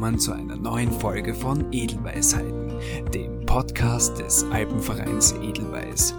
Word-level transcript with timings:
willkommen 0.00 0.18
zu 0.18 0.32
einer 0.32 0.56
neuen 0.56 0.90
Folge 0.90 1.34
von 1.34 1.70
Edelweisheiten, 1.72 2.72
dem 3.12 3.44
Podcast 3.44 4.18
des 4.18 4.46
Alpenvereins 4.50 5.32
Edelweiß. 5.32 6.14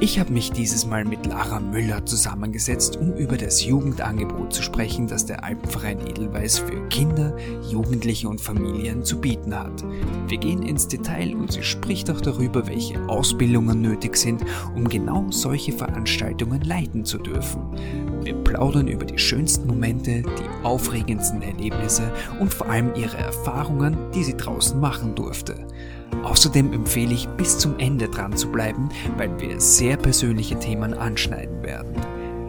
Ich 0.00 0.18
habe 0.18 0.32
mich 0.32 0.50
dieses 0.50 0.86
Mal 0.86 1.04
mit 1.04 1.24
Lara 1.24 1.60
Müller 1.60 2.04
zusammengesetzt, 2.04 2.96
um 2.96 3.14
über 3.14 3.36
das 3.36 3.64
Jugendangebot 3.64 4.52
zu 4.52 4.62
sprechen, 4.62 5.06
das 5.06 5.24
der 5.24 5.44
Alpenverein 5.44 6.04
Edelweiß 6.04 6.58
für 6.58 6.88
Kinder, 6.88 7.36
Jugendliche 7.70 8.28
und 8.28 8.40
Familien 8.40 9.04
zu 9.04 9.20
bieten 9.20 9.54
hat. 9.54 9.84
Wir 10.26 10.38
gehen 10.38 10.62
ins 10.62 10.88
Detail 10.88 11.36
und 11.36 11.52
sie 11.52 11.62
spricht 11.62 12.10
auch 12.10 12.20
darüber, 12.20 12.66
welche 12.66 13.00
Ausbildungen 13.08 13.82
nötig 13.82 14.16
sind, 14.16 14.44
um 14.74 14.88
genau 14.88 15.30
solche 15.30 15.72
Veranstaltungen 15.72 16.62
leiten 16.62 17.04
zu 17.04 17.18
dürfen. 17.18 17.62
Plaudern 18.56 18.88
über 18.88 19.04
die 19.04 19.18
schönsten 19.18 19.66
Momente, 19.66 20.22
die 20.22 20.64
aufregendsten 20.64 21.42
Erlebnisse 21.42 22.10
und 22.40 22.54
vor 22.54 22.70
allem 22.70 22.94
ihre 22.94 23.18
Erfahrungen, 23.18 23.98
die 24.14 24.24
sie 24.24 24.34
draußen 24.34 24.80
machen 24.80 25.14
durfte. 25.14 25.66
Außerdem 26.22 26.72
empfehle 26.72 27.12
ich 27.12 27.28
bis 27.36 27.58
zum 27.58 27.78
Ende 27.78 28.08
dran 28.08 28.34
zu 28.34 28.50
bleiben, 28.50 28.88
weil 29.18 29.38
wir 29.38 29.60
sehr 29.60 29.98
persönliche 29.98 30.58
Themen 30.58 30.94
anschneiden 30.94 31.62
werden. 31.62 31.92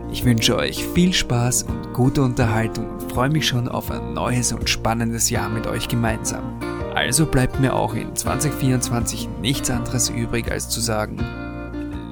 Ich 0.10 0.24
wünsche 0.24 0.56
euch 0.56 0.86
viel 0.96 1.12
Spaß 1.12 1.64
und 1.64 1.94
gute 1.94 2.22
Unterhaltung 2.22 2.90
und 2.90 3.12
freue 3.12 3.30
mich 3.30 3.46
schon 3.46 3.68
auf 3.68 3.92
ein 3.92 4.14
neues 4.14 4.54
und 4.54 4.70
spannendes 4.70 5.30
Jahr 5.30 5.50
mit 5.50 5.68
euch 5.68 5.90
gemeinsam. 5.90 6.58
Also 6.96 7.26
bleibt 7.26 7.60
mir 7.60 7.76
auch 7.76 7.94
in 7.94 8.16
2024 8.16 9.28
nichts 9.42 9.70
anderes 9.70 10.10
übrig, 10.10 10.50
als 10.50 10.70
zu 10.70 10.80
sagen, 10.80 11.18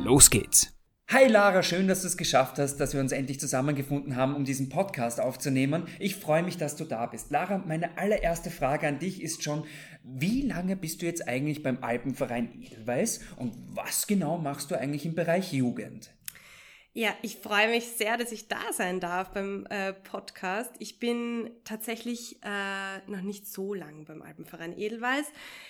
los 0.03 0.29
geht's! 0.29 0.74
Hi 1.07 1.27
Lara, 1.27 1.61
schön, 1.61 1.87
dass 1.87 2.01
du 2.01 2.07
es 2.07 2.17
geschafft 2.17 2.57
hast, 2.57 2.77
dass 2.77 2.95
wir 2.95 2.99
uns 2.99 3.11
endlich 3.11 3.39
zusammengefunden 3.39 4.15
haben, 4.15 4.35
um 4.35 4.43
diesen 4.43 4.69
Podcast 4.69 5.21
aufzunehmen. 5.21 5.87
Ich 5.99 6.15
freue 6.15 6.41
mich, 6.41 6.57
dass 6.57 6.75
du 6.75 6.83
da 6.83 7.05
bist. 7.05 7.29
Lara, 7.29 7.59
meine 7.59 7.95
allererste 7.99 8.49
Frage 8.49 8.87
an 8.87 8.97
dich 8.97 9.21
ist 9.21 9.43
schon, 9.43 9.65
wie 10.03 10.41
lange 10.41 10.75
bist 10.75 11.03
du 11.03 11.05
jetzt 11.05 11.27
eigentlich 11.27 11.61
beim 11.61 11.83
Alpenverein 11.83 12.59
Edelweiß 12.59 13.19
und 13.37 13.53
was 13.67 14.07
genau 14.07 14.39
machst 14.39 14.71
du 14.71 14.79
eigentlich 14.79 15.05
im 15.05 15.13
Bereich 15.13 15.53
Jugend? 15.53 16.09
Ja, 16.93 17.13
ich 17.21 17.35
freue 17.35 17.69
mich 17.69 17.85
sehr, 17.85 18.17
dass 18.17 18.31
ich 18.31 18.47
da 18.47 18.73
sein 18.73 18.99
darf 18.99 19.29
beim 19.29 19.67
äh, 19.69 19.93
Podcast. 19.93 20.71
Ich 20.79 20.97
bin 20.97 21.51
tatsächlich 21.65 22.39
äh, 22.41 22.97
noch 23.05 23.21
nicht 23.21 23.47
so 23.47 23.75
lang 23.75 24.05
beim 24.05 24.23
Alpenverein 24.23 24.75
Edelweiß. 24.75 25.25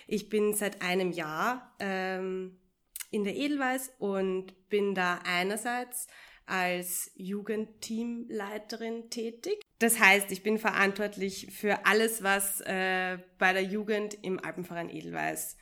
Ich 0.07 0.29
bin 0.29 0.53
seit 0.53 0.81
einem 0.81 1.11
Jahr 1.11 1.73
ähm, 1.79 2.57
in 3.15 3.23
der 3.23 3.35
Edelweiß 3.35 3.93
und 3.97 4.69
bin 4.69 4.93
da 4.93 5.21
einerseits 5.25 6.07
als 6.45 7.11
Jugendteamleiterin 7.15 9.09
tätig. 9.09 9.61
Das 9.79 9.99
heißt, 9.99 10.31
ich 10.31 10.43
bin 10.43 10.59
verantwortlich 10.59 11.47
für 11.51 11.85
alles, 11.85 12.23
was 12.23 12.61
äh, 12.61 13.17
bei 13.39 13.53
der 13.53 13.63
Jugend 13.63 14.17
im 14.21 14.43
Alpenverein 14.43 14.89
Edelweiß 14.89 15.57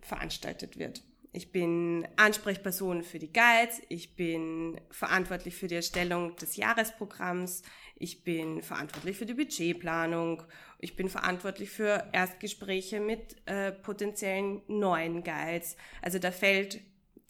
veranstaltet 0.00 0.78
wird. 0.78 1.02
Ich 1.36 1.52
bin 1.52 2.08
Ansprechperson 2.16 3.02
für 3.02 3.18
die 3.18 3.30
Guides, 3.30 3.82
ich 3.90 4.16
bin 4.16 4.80
verantwortlich 4.90 5.54
für 5.54 5.66
die 5.66 5.74
Erstellung 5.74 6.34
des 6.36 6.56
Jahresprogramms, 6.56 7.60
ich 7.94 8.24
bin 8.24 8.62
verantwortlich 8.62 9.18
für 9.18 9.26
die 9.26 9.34
Budgetplanung, 9.34 10.44
ich 10.78 10.96
bin 10.96 11.10
verantwortlich 11.10 11.68
für 11.68 12.08
Erstgespräche 12.12 13.00
mit 13.00 13.36
äh, 13.44 13.70
potenziellen 13.70 14.62
neuen 14.66 15.22
Guides. 15.22 15.76
Also 16.00 16.18
da 16.18 16.30
fällt 16.30 16.80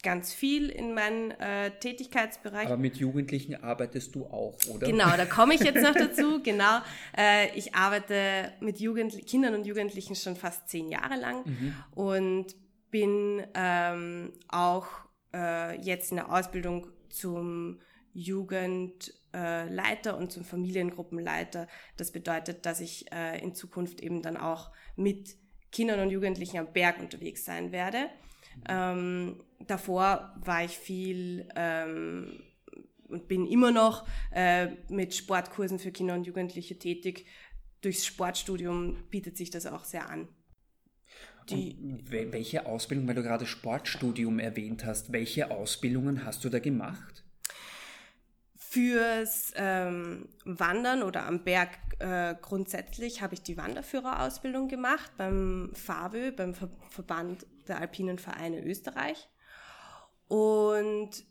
ganz 0.03 0.33
viel 0.33 0.69
in 0.69 0.93
meinen 0.93 1.31
äh, 1.31 1.71
Tätigkeitsbereich. 1.77 2.67
Aber 2.67 2.77
mit 2.77 2.95
Jugendlichen 2.95 3.61
arbeitest 3.61 4.15
du 4.15 4.25
auch, 4.25 4.57
oder? 4.69 4.87
Genau, 4.87 5.17
da 5.17 5.25
komme 5.25 5.55
ich 5.55 5.59
jetzt 5.59 5.83
noch 5.83 5.95
dazu. 5.99 6.41
Genau, 6.41 6.77
äh, 7.17 7.53
ich 7.57 7.75
arbeite 7.75 8.53
mit 8.61 8.79
Jugend 8.79 9.27
Kindern 9.27 9.53
und 9.53 9.65
Jugendlichen 9.65 10.15
schon 10.15 10.37
fast 10.37 10.69
zehn 10.69 10.87
Jahre 10.87 11.19
lang 11.19 11.43
mhm. 11.45 11.75
und 11.93 12.55
bin 12.91 13.45
ähm, 13.53 14.33
auch 14.47 14.87
äh, 15.33 15.79
jetzt 15.81 16.11
in 16.11 16.17
der 16.17 16.31
Ausbildung 16.31 16.87
zum 17.09 17.81
Jugend 18.13 19.13
äh, 19.31 20.11
und 20.11 20.31
zum 20.31 20.43
Familiengruppenleiter. 20.43 21.67
Das 21.97 22.11
bedeutet, 22.11 22.65
dass 22.65 22.79
ich 22.79 23.11
äh, 23.11 23.39
in 23.41 23.53
Zukunft 23.53 24.01
eben 24.01 24.21
dann 24.21 24.37
auch 24.37 24.71
mit 24.95 25.35
Kindern 25.71 25.99
und 25.99 26.09
Jugendlichen 26.09 26.57
am 26.57 26.73
Berg 26.73 26.99
unterwegs 26.99 27.45
sein 27.45 27.71
werde. 27.71 28.09
Ähm, 28.67 29.43
davor 29.59 30.33
war 30.43 30.63
ich 30.63 30.77
viel 30.77 31.47
ähm, 31.55 32.41
und 33.07 33.27
bin 33.27 33.45
immer 33.45 33.71
noch 33.71 34.07
äh, 34.31 34.67
mit 34.89 35.13
Sportkursen 35.13 35.79
für 35.79 35.91
Kinder 35.91 36.15
und 36.15 36.25
Jugendliche 36.25 36.79
tätig. 36.79 37.25
Durchs 37.81 38.05
Sportstudium 38.05 38.97
bietet 39.09 39.37
sich 39.37 39.51
das 39.51 39.67
auch 39.67 39.83
sehr 39.83 40.09
an. 40.09 40.27
Die 41.55 41.77
welche 42.09 42.65
Ausbildung, 42.65 43.07
weil 43.07 43.15
du 43.15 43.23
gerade 43.23 43.45
Sportstudium 43.45 44.39
erwähnt 44.39 44.85
hast, 44.85 45.11
welche 45.13 45.51
Ausbildungen 45.51 46.25
hast 46.25 46.43
du 46.43 46.49
da 46.49 46.59
gemacht? 46.59 47.23
Fürs 48.55 49.53
ähm, 49.55 50.27
Wandern 50.43 51.03
oder 51.03 51.25
am 51.25 51.43
Berg 51.43 51.69
äh, 51.99 52.35
grundsätzlich 52.41 53.21
habe 53.21 53.33
ich 53.33 53.41
die 53.41 53.57
Wanderführerausbildung 53.57 54.67
gemacht 54.67 55.11
beim 55.17 55.71
FAWÖ, 55.73 56.31
beim 56.31 56.53
Ver 56.53 56.69
Verband 56.89 57.45
der 57.67 57.79
Alpinen 57.79 58.19
Vereine 58.19 58.63
Österreich. 58.63 59.27
Und 60.27 61.23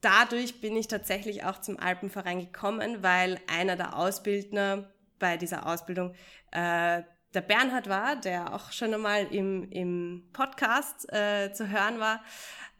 dadurch 0.00 0.60
bin 0.60 0.76
ich 0.76 0.88
tatsächlich 0.88 1.44
auch 1.44 1.60
zum 1.60 1.78
Alpenverein 1.78 2.40
gekommen, 2.40 3.02
weil 3.02 3.40
einer 3.48 3.76
der 3.76 3.96
Ausbildner 3.96 4.92
bei 5.18 5.36
dieser 5.36 5.66
Ausbildung 5.66 6.14
äh, 6.52 7.02
der 7.34 7.40
Bernhard 7.42 7.88
war, 7.88 8.16
der 8.16 8.54
auch 8.54 8.72
schon 8.72 8.92
einmal 8.92 9.26
im, 9.32 9.70
im 9.70 10.24
Podcast 10.32 11.12
äh, 11.12 11.52
zu 11.52 11.68
hören 11.68 12.00
war. 12.00 12.22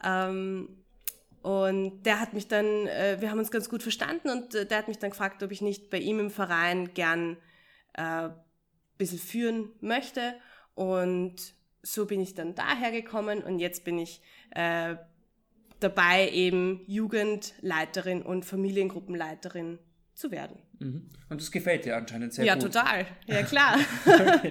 Ähm, 0.02 0.76
und 1.42 2.02
der 2.02 2.20
hat 2.20 2.34
mich 2.34 2.48
dann, 2.48 2.86
äh, 2.86 3.16
wir 3.20 3.30
haben 3.30 3.38
uns 3.38 3.50
ganz 3.50 3.68
gut 3.68 3.82
verstanden 3.82 4.28
und 4.28 4.54
äh, 4.54 4.66
der 4.66 4.78
hat 4.78 4.88
mich 4.88 4.98
dann 4.98 5.10
gefragt, 5.10 5.42
ob 5.42 5.50
ich 5.52 5.62
nicht 5.62 5.88
bei 5.88 5.98
ihm 5.98 6.18
im 6.18 6.30
Verein 6.30 6.92
gern 6.92 7.36
äh, 7.94 8.28
bisschen 8.98 9.18
führen 9.18 9.70
möchte. 9.80 10.34
Und 10.74 11.54
so 11.82 12.06
bin 12.06 12.20
ich 12.20 12.34
dann 12.34 12.54
daher 12.54 12.92
gekommen 12.92 13.42
und 13.42 13.58
jetzt 13.58 13.84
bin 13.84 13.98
ich 13.98 14.20
äh, 14.50 14.96
dabei, 15.80 16.30
eben 16.30 16.84
Jugendleiterin 16.86 18.22
und 18.22 18.44
Familiengruppenleiterin 18.44 19.78
zu 20.20 20.31
werden. 20.31 20.56
Mhm. 20.78 21.06
Und 21.28 21.41
das 21.41 21.50
gefällt 21.50 21.84
dir 21.84 21.97
anscheinend 21.97 22.32
sehr 22.32 22.44
ja, 22.44 22.54
gut. 22.54 22.62
Ja, 22.62 22.69
total. 22.69 23.06
Ja, 23.26 23.42
klar. 23.44 23.78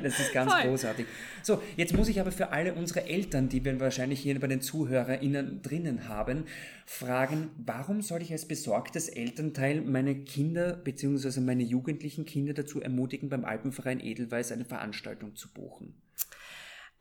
das 0.04 0.20
ist 0.20 0.34
ganz 0.34 0.52
Voll. 0.52 0.64
großartig. 0.64 1.06
So, 1.44 1.62
jetzt 1.78 1.94
muss 1.96 2.08
ich 2.10 2.20
aber 2.20 2.32
für 2.32 2.50
alle 2.50 2.74
unsere 2.74 3.06
Eltern, 3.06 3.50
die 3.50 3.64
wir 3.64 3.80
wahrscheinlich 3.80 4.20
hier 4.20 4.40
bei 4.40 4.48
den 4.48 4.62
ZuhörerInnen 4.62 5.62
drinnen 5.62 6.08
haben, 6.10 6.46
fragen, 6.86 7.50
warum 7.58 8.02
soll 8.02 8.22
ich 8.22 8.32
als 8.32 8.48
besorgtes 8.48 9.10
Elternteil 9.10 9.82
meine 9.82 10.16
Kinder 10.16 10.74
bzw. 10.74 11.40
meine 11.40 11.64
jugendlichen 11.64 12.26
Kinder 12.26 12.54
dazu 12.54 12.82
ermutigen, 12.82 13.30
beim 13.30 13.46
Alpenverein 13.46 14.00
Edelweiß 14.00 14.52
eine 14.52 14.66
Veranstaltung 14.66 15.36
zu 15.36 15.50
buchen? 15.54 15.94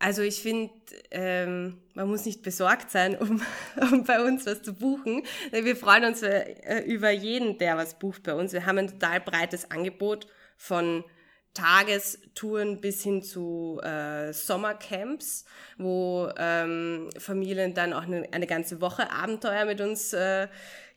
Also 0.00 0.22
ich 0.22 0.42
finde, 0.42 0.72
ähm, 1.10 1.80
man 1.94 2.08
muss 2.08 2.24
nicht 2.24 2.42
besorgt 2.42 2.90
sein, 2.90 3.16
um, 3.16 3.42
um 3.92 4.04
bei 4.04 4.22
uns 4.22 4.46
was 4.46 4.62
zu 4.62 4.74
buchen. 4.74 5.24
Wir 5.50 5.76
freuen 5.76 6.04
uns 6.04 6.22
äh, 6.22 6.82
über 6.86 7.10
jeden, 7.10 7.58
der 7.58 7.76
was 7.76 7.98
bucht 7.98 8.22
bei 8.22 8.34
uns. 8.34 8.52
Wir 8.52 8.64
haben 8.64 8.78
ein 8.78 8.88
total 8.88 9.20
breites 9.20 9.70
Angebot 9.70 10.28
von 10.56 11.04
Tagestouren 11.54 12.80
bis 12.80 13.02
hin 13.02 13.22
zu 13.22 13.80
äh, 13.82 14.32
Sommercamps, 14.32 15.44
wo 15.76 16.30
ähm, 16.38 17.10
Familien 17.18 17.74
dann 17.74 17.92
auch 17.92 18.02
eine, 18.02 18.28
eine, 18.32 18.46
ganze 18.46 18.80
Woche 18.80 19.10
Abenteuer 19.10 19.64
mit 19.64 19.80
uns 19.80 20.12
äh, 20.12 20.46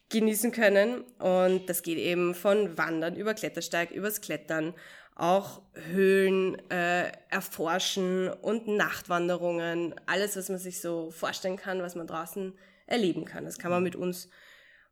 genießen 0.10 0.52
können. 0.52 1.02
Und 1.18 1.68
das 1.68 1.82
geht 1.82 1.98
eben 1.98 2.36
von 2.36 2.78
Wandern 2.78 3.16
über 3.16 3.34
Klettersteig, 3.34 3.90
übers 3.90 4.22
Klettern 4.22 4.76
auch 5.22 5.62
Höhlen 5.76 6.58
äh, 6.72 7.12
erforschen 7.30 8.28
und 8.28 8.68
Nachtwanderungen, 8.68 9.94
alles, 10.08 10.36
was 10.36 10.50
man 10.50 10.58
sich 10.58 10.82
so 10.82 11.12
vorstellen 11.12 11.58
kann, 11.58 11.84
was 11.84 11.94
man 11.94 12.08
draußen 12.08 12.58
erleben 12.88 13.26
kann. 13.26 13.46
Das 13.46 13.60
kann 13.60 13.70
man 13.70 13.84
mit 13.84 13.96
uns 13.96 14.30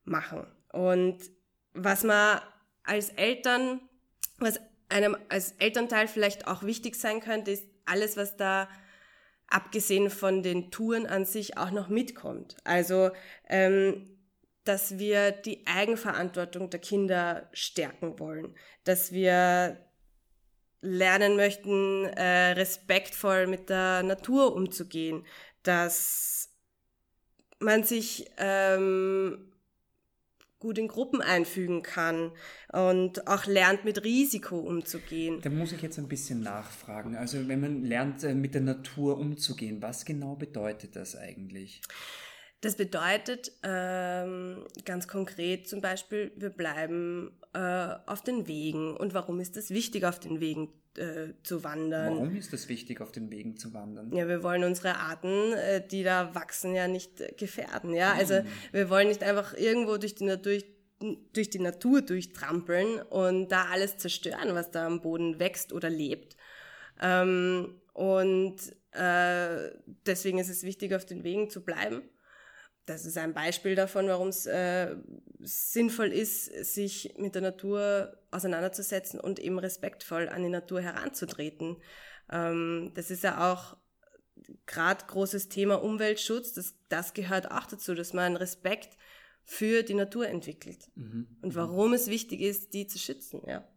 machen. 0.04 0.46
Und 0.72 1.18
was 1.74 2.04
man 2.04 2.42
als 2.84 3.10
Eltern, 3.10 3.82
was 4.38 4.60
einem 4.88 5.18
als 5.30 5.54
Elternteil 5.54 6.08
vielleicht 6.08 6.48
auch 6.48 6.62
wichtig 6.62 6.96
sein 6.96 7.22
könnte, 7.22 7.50
ist 7.50 7.66
alles, 7.86 8.16
was 8.16 8.38
da 8.38 8.70
abgesehen 9.48 10.12
von 10.12 10.44
den 10.44 10.70
Touren 10.70 11.08
an 11.08 11.26
sich 11.26 11.58
auch 11.58 11.72
noch 11.72 11.90
mitkommt. 11.90 12.56
Also 12.66 13.10
ähm, 13.48 14.16
dass 14.64 15.00
wir 15.00 15.32
die 15.32 15.66
Eigenverantwortung 15.66 16.70
der 16.70 16.80
Kinder 16.80 17.50
stärken 17.52 18.20
wollen, 18.20 18.56
dass 18.84 19.12
wir 19.12 19.89
lernen 20.82 21.36
möchten, 21.36 22.06
äh, 22.06 22.52
respektvoll 22.52 23.48
mit 23.48 23.70
der 23.70 24.04
Natur 24.04 24.56
umzugehen, 24.56 25.26
dass 25.64 26.50
man 27.60 27.84
sich 27.84 28.30
ähm, 28.38 29.50
gut 30.60 30.78
in 30.78 30.88
Gruppen 30.88 31.22
einfügen 31.22 31.84
kann 31.84 32.32
und 32.72 33.28
auch 33.28 33.46
lernt, 33.46 33.86
mit 33.86 34.04
Risiko 34.04 34.60
umzugehen. 34.60 35.40
Da 35.42 35.50
muss 35.50 35.72
ich 35.72 35.82
jetzt 35.82 35.98
ein 35.98 36.08
bisschen 36.08 36.42
nachfragen. 36.42 37.16
Also 37.16 37.48
wenn 37.48 37.62
man 37.62 37.84
lernt, 37.84 38.24
äh, 38.24 38.34
mit 38.34 38.54
der 38.54 38.62
Natur 38.62 39.18
umzugehen, 39.18 39.82
was 39.82 40.06
genau 40.06 40.36
bedeutet 40.36 40.96
das 40.96 41.16
eigentlich? 41.16 41.82
Das 42.62 42.76
bedeutet 42.76 43.54
ähm, 43.64 44.66
ganz 44.84 45.08
konkret 45.08 45.70
zum 45.70 45.80
Beispiel, 45.80 46.34
wir 46.36 46.50
bleiben 46.50 47.39
äh, 47.54 47.96
auf 48.06 48.22
den 48.22 48.48
Wegen. 48.48 48.96
Und 48.96 49.14
warum 49.14 49.40
ist 49.40 49.58
es 49.58 49.72
wichtig, 49.72 50.06
auf 50.06 50.20
den 50.20 50.40
Wegen 50.40 50.70
äh, 50.98 51.34
zu 51.44 51.64
wandern? 51.64 52.16
Warum 52.16 52.36
ist 52.36 52.54
es 52.54 52.70
wichtig, 52.70 53.02
auf 53.02 53.12
den 53.12 53.32
Wegen 53.32 53.58
zu 53.58 53.74
wandern? 53.74 54.14
Ja, 54.14 54.28
wir 54.28 54.44
wollen 54.44 54.64
unsere 54.64 54.98
Arten, 54.98 55.54
äh, 55.54 55.86
die 55.86 56.04
da 56.04 56.36
wachsen, 56.36 56.76
ja 56.76 56.88
nicht 56.88 57.22
äh, 57.22 57.34
gefährden. 57.38 57.94
Ja, 57.94 58.14
also 58.14 58.36
mhm. 58.36 58.48
wir 58.72 58.90
wollen 58.90 59.08
nicht 59.08 59.24
einfach 59.24 59.56
irgendwo 59.56 59.98
durch 59.98 60.16
die, 60.16 60.38
durch, 60.42 60.66
durch 61.34 61.50
die 61.50 61.60
Natur 61.60 62.02
durchtrampeln 62.02 63.02
und 63.02 63.50
da 63.50 63.66
alles 63.66 63.98
zerstören, 63.98 64.54
was 64.54 64.72
da 64.72 64.86
am 64.86 65.02
Boden 65.02 65.40
wächst 65.40 65.74
oder 65.74 65.90
lebt. 65.90 66.36
Ähm, 67.02 67.82
und 67.94 68.58
äh, 68.92 69.72
deswegen 70.06 70.40
ist 70.40 70.50
es 70.50 70.64
wichtig, 70.64 70.94
auf 70.94 71.06
den 71.06 71.24
Wegen 71.24 71.50
zu 71.50 71.64
bleiben 71.64 72.04
das 72.90 73.06
ist 73.06 73.18
ein 73.18 73.34
Beispiel 73.34 73.76
davon, 73.76 74.08
warum 74.08 74.30
es 74.30 74.48
äh, 74.48 74.96
sinnvoll 75.40 76.08
ist, 76.08 76.46
sich 76.74 77.14
mit 77.18 77.36
der 77.36 77.44
Natur 77.44 78.18
auseinanderzusetzen 78.32 79.20
und 79.20 79.40
eben 79.40 79.60
respektvoll 79.60 80.28
an 80.28 80.42
die 80.42 80.50
Natur 80.50 80.82
heranzutreten. 80.82 81.78
Ähm, 82.32 82.92
das 82.96 83.12
ist 83.12 83.24
ja 83.24 83.52
auch 83.52 83.78
gerade 84.66 85.06
großes 85.06 85.50
Thema 85.50 85.84
Umweltschutz. 85.84 86.54
Das, 86.54 86.74
das 86.90 87.14
gehört 87.14 87.52
auch 87.52 87.68
dazu, 87.68 87.94
dass 87.94 88.14
man 88.14 88.36
Respekt 88.36 88.98
für 89.44 89.84
die 89.84 89.94
Natur 89.94 90.28
entwickelt 90.28 90.90
mhm. 90.96 91.28
und 91.42 91.56
warum 91.56 91.94
es 91.94 92.08
wichtig 92.08 92.42
ist, 92.42 92.74
die 92.74 92.88
zu 92.88 92.98
schützen. 92.98 93.42
Ja. 93.48 93.68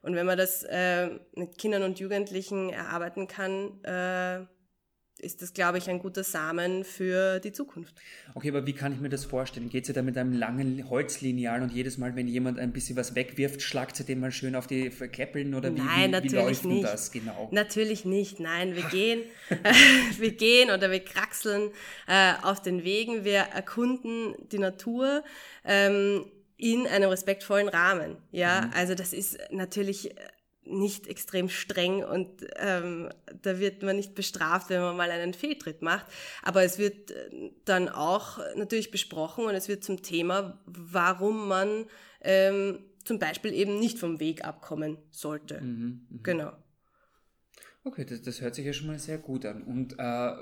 Und 0.00 0.14
wenn 0.14 0.26
man 0.26 0.38
das 0.38 0.62
äh, 0.64 1.18
mit 1.34 1.58
Kindern 1.58 1.82
und 1.82 1.98
Jugendlichen 1.98 2.70
erarbeiten 2.70 3.26
kann, 3.26 3.82
äh, 3.84 4.46
ist 5.18 5.42
das, 5.42 5.52
glaube 5.54 5.78
ich, 5.78 5.88
ein 5.88 5.98
guter 5.98 6.24
Samen 6.24 6.84
für 6.84 7.40
die 7.40 7.52
Zukunft. 7.52 7.94
Okay, 8.34 8.48
aber 8.48 8.66
wie 8.66 8.72
kann 8.72 8.92
ich 8.92 9.00
mir 9.00 9.08
das 9.08 9.24
vorstellen? 9.24 9.68
Geht 9.68 9.86
sie 9.86 9.92
da 9.92 10.02
mit 10.02 10.18
einem 10.18 10.32
langen 10.32 10.88
Holzlineal 10.90 11.62
und 11.62 11.72
jedes 11.72 11.98
Mal, 11.98 12.16
wenn 12.16 12.28
jemand 12.28 12.58
ein 12.58 12.72
bisschen 12.72 12.96
was 12.96 13.14
wegwirft, 13.14 13.62
schlagt 13.62 13.96
sie 13.96 14.04
den 14.04 14.20
mal 14.20 14.32
schön 14.32 14.54
auf 14.54 14.66
die 14.66 14.90
Verkleppeln 14.90 15.54
oder 15.54 15.74
wie, 15.74 15.78
Nein, 15.78 16.08
wie, 16.08 16.12
natürlich 16.12 16.34
wie 16.34 16.36
läuft 16.36 16.64
nicht. 16.64 16.84
das 16.84 17.12
genau? 17.12 17.48
Natürlich 17.52 18.04
nicht, 18.04 18.40
nein, 18.40 18.74
wir 18.74 18.82
gehen, 18.90 19.22
wir 20.18 20.32
gehen 20.32 20.70
oder 20.70 20.90
wir 20.90 21.00
kraxeln 21.00 21.70
äh, 22.06 22.34
auf 22.42 22.60
den 22.60 22.84
Wegen, 22.84 23.24
wir 23.24 23.38
erkunden 23.38 24.34
die 24.50 24.58
Natur. 24.58 25.22
Ähm, 25.64 26.26
in 26.56 26.86
einem 26.86 27.10
respektvollen 27.10 27.68
Rahmen. 27.68 28.16
Ja, 28.30 28.62
mhm. 28.62 28.72
also 28.74 28.94
das 28.94 29.12
ist 29.12 29.38
natürlich 29.50 30.14
nicht 30.66 31.06
extrem 31.06 31.48
streng 31.48 32.04
und 32.04 32.46
ähm, 32.56 33.10
da 33.42 33.58
wird 33.58 33.82
man 33.82 33.96
nicht 33.96 34.14
bestraft, 34.14 34.70
wenn 34.70 34.80
man 34.80 34.96
mal 34.96 35.10
einen 35.10 35.34
Fehltritt 35.34 35.82
macht. 35.82 36.06
Aber 36.42 36.62
es 36.62 36.78
wird 36.78 37.10
äh, 37.10 37.50
dann 37.64 37.88
auch 37.88 38.38
natürlich 38.56 38.90
besprochen 38.90 39.44
und 39.44 39.54
es 39.54 39.68
wird 39.68 39.84
zum 39.84 40.02
Thema, 40.02 40.58
warum 40.66 41.48
man 41.48 41.86
ähm, 42.22 42.78
zum 43.04 43.18
Beispiel 43.18 43.52
eben 43.52 43.78
nicht 43.78 43.98
vom 43.98 44.20
Weg 44.20 44.44
abkommen 44.44 44.98
sollte. 45.10 45.60
Mhm, 45.60 46.06
mh. 46.10 46.18
Genau. 46.22 46.52
Okay, 47.84 48.06
das, 48.06 48.22
das 48.22 48.40
hört 48.40 48.54
sich 48.54 48.64
ja 48.64 48.72
schon 48.72 48.86
mal 48.86 48.98
sehr 48.98 49.18
gut 49.18 49.44
an. 49.44 49.62
Und 49.62 49.98
äh, 49.98 50.32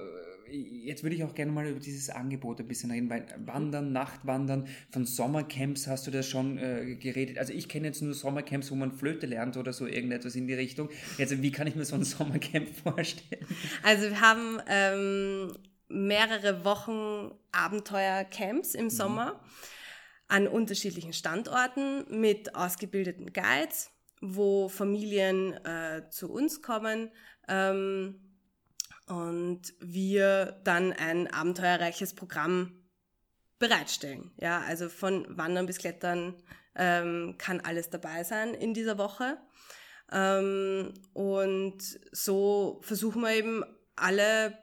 jetzt 0.53 1.03
würde 1.03 1.17
ich 1.17 1.25
auch 1.25 1.35
gerne 1.35 1.53
mal 1.53 1.67
über 1.67 1.81
dieses 1.81 2.11
Angebot 2.11 2.61
ein 2.61 2.69
bisschen 2.69 2.91
reden, 2.91 3.11
weil 3.11 3.27
Wandern, 3.45 3.93
Nachtwandern, 3.93 4.69
von 4.91 5.07
Sommercamps 5.07 5.87
hast 5.87 6.07
du 6.07 6.11
das 6.11 6.29
schon 6.29 6.59
äh, 6.59 6.97
geredet. 6.97 7.39
Also 7.39 7.53
ich 7.53 7.69
kenne 7.69 7.89
jetzt 7.89 8.03
nur 8.03 8.15
Sommercamps, 8.15 8.71
wo 8.71 8.75
man 8.75 8.93
Flöte 8.93 9.27
lernt 9.27 9.57
oder 9.57 9.73
so 9.73 9.87
irgendetwas 9.87 10.35
in 10.35 10.47
die 10.47 10.55
Richtung. 10.55 10.91
Jetzt, 11.19 11.41
wie 11.43 11.51
kann 11.51 11.67
ich 11.67 11.75
mir 11.75 11.85
so 11.85 11.97
ein 11.97 12.05
Sommercamp 12.05 12.69
vorstellen? 12.77 13.47
Also 13.83 14.11
wir 14.11 14.21
haben 14.21 14.61
ähm, 14.69 15.55
mehrere 15.89 16.65
Wochen 16.65 17.33
Abenteuercamps 17.53 18.75
im 18.75 18.85
mhm. 18.85 18.91
Sommer 18.91 19.41
an 20.29 20.49
unterschiedlichen 20.49 21.13
Standorten 21.13 22.05
mit 22.09 22.55
ausgebildeten 22.55 23.33
Guides, 23.33 23.91
wo 24.21 24.69
Familien 24.69 25.53
äh, 25.65 26.09
zu 26.11 26.33
uns 26.33 26.63
kommen. 26.63 27.11
Ähm, 27.49 28.22
und 29.13 29.75
wir 29.79 30.59
dann 30.65 30.95
ein 30.95 31.27
abenteuerreiches 31.27 32.15
Programm 32.15 32.83
bereitstellen. 33.59 34.33
Ja, 34.39 34.63
also 34.63 34.89
von 34.89 35.27
Wandern 35.37 35.67
bis 35.67 35.77
Klettern 35.77 36.43
ähm, 36.75 37.35
kann 37.37 37.61
alles 37.61 37.91
dabei 37.91 38.25
sein 38.25 38.55
in 38.55 38.73
dieser 38.73 38.97
Woche. 38.97 39.37
Ähm, 40.11 40.95
und 41.13 41.77
so 42.13 42.81
versuchen 42.83 43.21
wir 43.21 43.35
eben 43.35 43.63
alle 43.97 44.57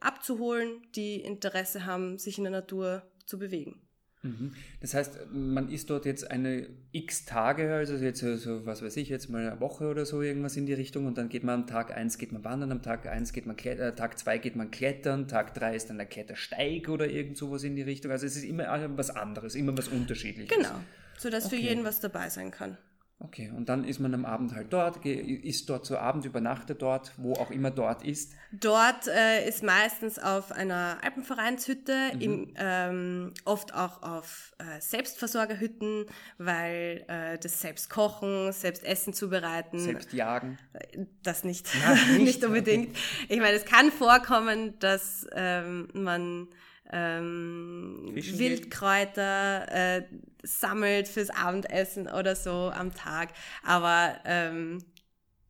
abzuholen, 0.00 0.80
die 0.94 1.20
Interesse 1.20 1.84
haben, 1.84 2.18
sich 2.18 2.38
in 2.38 2.44
der 2.44 2.52
Natur 2.52 3.02
zu 3.26 3.38
bewegen. 3.38 3.86
Mhm. 4.22 4.52
Das 4.80 4.92
heißt, 4.92 5.32
man 5.32 5.70
ist 5.70 5.88
dort 5.88 6.04
jetzt 6.04 6.30
eine 6.30 6.68
x 6.92 7.24
Tage, 7.24 7.72
also 7.72 7.94
jetzt 7.94 8.20
so, 8.20 8.66
was 8.66 8.82
weiß 8.82 8.96
ich, 8.98 9.08
jetzt 9.08 9.30
mal 9.30 9.46
eine 9.46 9.60
Woche 9.60 9.88
oder 9.88 10.04
so 10.04 10.20
irgendwas 10.20 10.56
in 10.58 10.66
die 10.66 10.74
Richtung 10.74 11.06
und 11.06 11.16
dann 11.16 11.30
geht 11.30 11.42
man 11.42 11.62
am 11.62 11.66
Tag 11.66 11.96
1 11.96 12.18
geht 12.18 12.30
man 12.32 12.44
wandern, 12.44 12.70
am 12.70 12.82
Tag 12.82 13.06
1 13.06 13.32
geht 13.32 13.46
man 13.46 13.56
äh, 13.58 13.94
Tag 13.94 14.18
2 14.18 14.38
geht 14.38 14.56
man 14.56 14.70
klettern, 14.70 15.26
Tag 15.26 15.54
3 15.54 15.74
ist 15.74 15.88
dann 15.88 15.96
der 15.96 16.06
Klettersteig 16.06 16.88
oder 16.90 17.08
irgend 17.08 17.38
sowas 17.38 17.64
in 17.64 17.76
die 17.76 17.82
Richtung. 17.82 18.10
Also 18.10 18.26
es 18.26 18.36
ist 18.36 18.44
immer 18.44 18.66
was 18.98 19.08
anderes, 19.08 19.54
immer 19.54 19.76
was 19.76 19.88
unterschiedliches. 19.88 20.54
Genau, 20.54 20.74
sodass 21.18 21.46
okay. 21.46 21.56
für 21.56 21.62
jeden 21.62 21.84
was 21.84 22.00
dabei 22.00 22.28
sein 22.28 22.50
kann. 22.50 22.76
Okay, 23.22 23.52
und 23.54 23.68
dann 23.68 23.84
ist 23.84 24.00
man 24.00 24.14
am 24.14 24.24
Abend 24.24 24.54
halt 24.54 24.72
dort, 24.72 25.04
ist 25.04 25.68
dort 25.68 25.84
zu 25.84 25.98
Abend, 25.98 26.24
übernachtet 26.24 26.80
dort, 26.80 27.12
wo 27.18 27.34
auch 27.34 27.50
immer 27.50 27.70
dort 27.70 28.02
ist? 28.02 28.32
Dort 28.50 29.08
äh, 29.08 29.46
ist 29.46 29.62
meistens 29.62 30.18
auf 30.18 30.50
einer 30.52 30.96
Alpenvereinshütte, 31.02 32.12
mhm. 32.14 32.20
im, 32.20 32.54
ähm, 32.56 33.34
oft 33.44 33.74
auch 33.74 34.02
auf 34.02 34.54
äh, 34.56 34.80
Selbstversorgerhütten, 34.80 36.06
weil 36.38 37.04
äh, 37.08 37.38
das 37.38 37.60
selbst 37.60 37.90
kochen, 37.90 38.52
selbst 38.52 38.84
Essen 38.84 39.12
zubereiten. 39.12 39.78
Selbst 39.78 40.14
jagen? 40.14 40.58
Äh, 40.72 41.04
das 41.22 41.44
nicht, 41.44 41.68
ja, 41.74 41.92
nicht. 41.92 42.18
nicht 42.40 42.44
unbedingt. 42.44 42.96
Ich 43.28 43.38
meine, 43.38 43.58
es 43.58 43.66
kann 43.66 43.92
vorkommen, 43.92 44.78
dass 44.78 45.26
ähm, 45.34 45.88
man 45.92 46.48
ähm, 46.92 48.10
Wildkräuter 48.14 49.96
äh, 49.96 50.02
sammelt 50.42 51.08
fürs 51.08 51.30
Abendessen 51.30 52.08
oder 52.08 52.36
so 52.36 52.70
am 52.74 52.94
Tag. 52.94 53.30
Aber 53.62 54.14
ähm, 54.24 54.78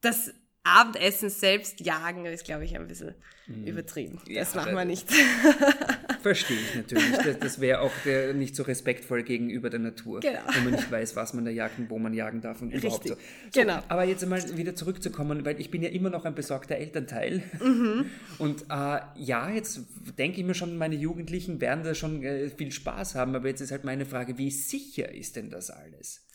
das 0.01 0.33
Abendessen 0.63 1.31
selbst 1.31 1.81
jagen 1.81 2.27
ist, 2.27 2.45
glaube 2.45 2.65
ich, 2.65 2.77
ein 2.77 2.87
bisschen 2.87 3.15
mhm. 3.47 3.65
übertrieben. 3.65 4.21
Ja, 4.27 4.41
das 4.41 4.55
machen 4.55 4.75
wir 4.75 4.85
nicht. 4.85 5.09
Verstehe 6.23 6.59
ich 6.59 6.75
natürlich. 6.75 7.17
Das, 7.17 7.39
das 7.39 7.61
wäre 7.61 7.81
auch 7.81 7.93
der, 8.05 8.35
nicht 8.35 8.55
so 8.55 8.63
respektvoll 8.63 9.23
gegenüber 9.23 9.71
der 9.71 9.81
Natur, 9.81 10.21
genau. 10.21 10.41
wenn 10.53 10.65
man 10.65 10.73
nicht 10.75 10.91
weiß, 10.91 11.17
was 11.17 11.35
man 11.35 11.45
da 11.45 11.51
jagt 11.51 11.79
und 11.79 11.91
wo 11.91 11.99
man 11.99 12.13
jagen 12.13 12.41
darf 12.41 12.61
und 12.63 12.73
überhaupt 12.73 13.09
so. 13.09 13.15
so. 13.15 13.21
Genau. 13.53 13.83
Aber 13.89 14.05
jetzt 14.05 14.23
einmal 14.23 14.57
wieder 14.57 14.75
zurückzukommen, 14.75 15.45
weil 15.45 15.61
ich 15.61 15.71
bin 15.71 15.83
ja 15.83 15.89
immer 15.89 16.11
noch 16.11 16.25
ein 16.25 16.35
besorgter 16.35 16.77
Elternteil. 16.77 17.43
Mhm. 17.61 18.07
Und 18.39 18.63
äh, 18.71 19.01
ja, 19.17 19.51
jetzt 19.51 19.81
denke 20.19 20.41
ich 20.41 20.47
mir 20.47 20.55
schon, 20.55 20.77
meine 20.77 20.97
Jugendlichen 20.97 21.61
werden 21.61 21.85
da 21.85 21.95
schon 21.95 22.23
äh, 22.23 22.49
viel 22.51 22.73
Spaß 22.73 23.15
haben, 23.15 23.35
aber 23.35 23.49
jetzt 23.49 23.61
ist 23.61 23.71
halt 23.71 23.85
meine 23.85 24.07
Frage, 24.07 24.39
wie 24.39 24.51
sicher 24.51 25.13
ist 25.13 25.37
denn 25.37 25.51
das 25.51 25.71
alles? 25.71 26.27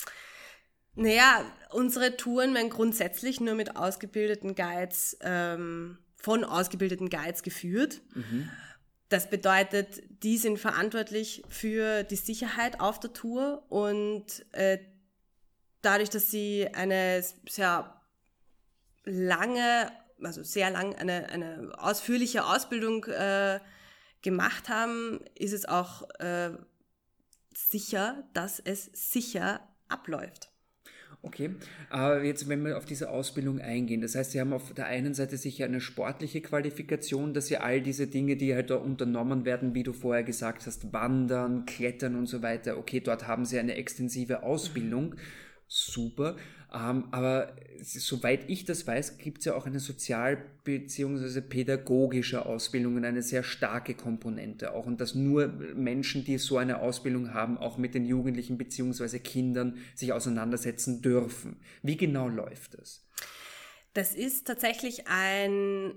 Naja, 0.96 1.44
unsere 1.72 2.16
Touren 2.16 2.54
werden 2.54 2.70
grundsätzlich 2.70 3.42
nur 3.42 3.56
mit 3.56 3.76
ausgebildeten 3.76 4.56
Guides, 4.56 5.18
ähm, 5.22 5.98
von 6.16 6.44
ausgebildeten 6.44 7.10
Guides 7.10 7.44
geführt. 7.44 8.02
Mhm. 8.16 8.50
Das 9.10 9.30
bedeutet, 9.30 10.02
die 10.24 10.38
sind 10.38 10.58
verantwortlich 10.58 11.44
für 11.48 12.04
die 12.04 12.16
Sicherheit 12.16 12.80
auf 12.80 13.00
der 13.00 13.14
Tour 13.14 13.64
und 13.70 14.46
äh, 14.54 14.80
dadurch, 15.82 16.10
dass 16.10 16.32
sie 16.32 16.68
eine 16.74 17.24
sehr 17.48 18.02
lange, 19.04 19.92
also 20.22 20.42
sehr 20.44 20.72
lang, 20.72 20.96
eine, 20.96 21.30
eine 21.30 21.74
ausführliche 21.78 22.46
Ausbildung 22.46 23.06
äh, 23.06 23.60
gemacht 24.24 24.70
haben, 24.70 25.20
ist 25.36 25.54
es 25.54 25.66
auch 25.66 26.10
äh, 26.20 26.52
sicher, 27.56 28.24
dass 28.34 28.60
es 28.60 28.90
sicher 28.94 29.60
abläuft. 29.88 30.50
Okay, 31.26 31.56
aber 31.90 32.24
jetzt, 32.24 32.48
wenn 32.50 32.64
wir 32.64 32.78
auf 32.78 32.86
diese 32.86 33.10
Ausbildung 33.10 33.60
eingehen, 33.60 34.00
das 34.00 34.14
heißt, 34.14 34.30
Sie 34.30 34.40
haben 34.40 34.54
auf 34.54 34.74
der 34.74 34.86
einen 34.86 35.16
Seite 35.16 35.38
sicher 35.38 35.66
eine 35.66 35.82
sportliche 35.82 36.40
Qualifikation, 36.40 37.34
dass 37.34 37.48
Sie 37.48 37.58
all 37.58 37.82
diese 37.82 38.06
Dinge, 38.06 38.36
die 38.38 38.54
halt 38.54 38.70
da 38.70 38.76
unternommen 38.76 39.44
werden, 39.44 39.74
wie 39.74 39.82
du 39.82 39.92
vorher 39.92 40.24
gesagt 40.24 40.68
hast, 40.68 40.94
Wandern, 40.94 41.66
Klettern 41.66 42.16
und 42.16 42.28
so 42.28 42.44
weiter, 42.44 42.78
okay, 42.78 43.00
dort 43.00 43.28
haben 43.28 43.44
Sie 43.44 43.58
eine 43.58 43.74
extensive 43.74 44.44
Ausbildung, 44.44 45.16
super. 45.68 46.36
Ähm, 46.76 47.08
aber 47.12 47.56
soweit 47.82 48.50
ich 48.50 48.66
das 48.66 48.86
weiß, 48.86 49.18
gibt 49.18 49.40
es 49.40 49.46
ja 49.46 49.56
auch 49.56 49.66
eine 49.66 49.80
sozial- 49.80 50.38
bzw. 50.64 51.42
pädagogische 51.42 52.46
Ausbildung 52.46 52.96
und 52.98 53.06
eine 53.06 53.22
sehr 53.22 53.44
starke 53.44 53.94
Komponente 53.94 54.74
auch. 54.74 54.86
Und 54.86 55.00
dass 55.00 55.16
nur 55.16 55.48
Menschen, 55.48 56.26
die 56.26 56.38
so 56.38 56.58
eine 56.58 56.82
Ausbildung 56.82 57.34
haben, 57.34 57.58
auch 57.58 57.78
mit 57.78 57.94
den 57.94 58.06
Jugendlichen 58.06 58.58
bzw. 58.58 59.20
Kindern 59.20 59.78
sich 59.96 60.12
auseinandersetzen 60.12 61.02
dürfen. 61.02 61.58
Wie 61.82 61.96
genau 61.96 62.28
läuft 62.28 62.78
das? 62.78 63.08
Das 63.94 64.14
ist 64.14 64.46
tatsächlich 64.48 65.08
ein 65.08 65.94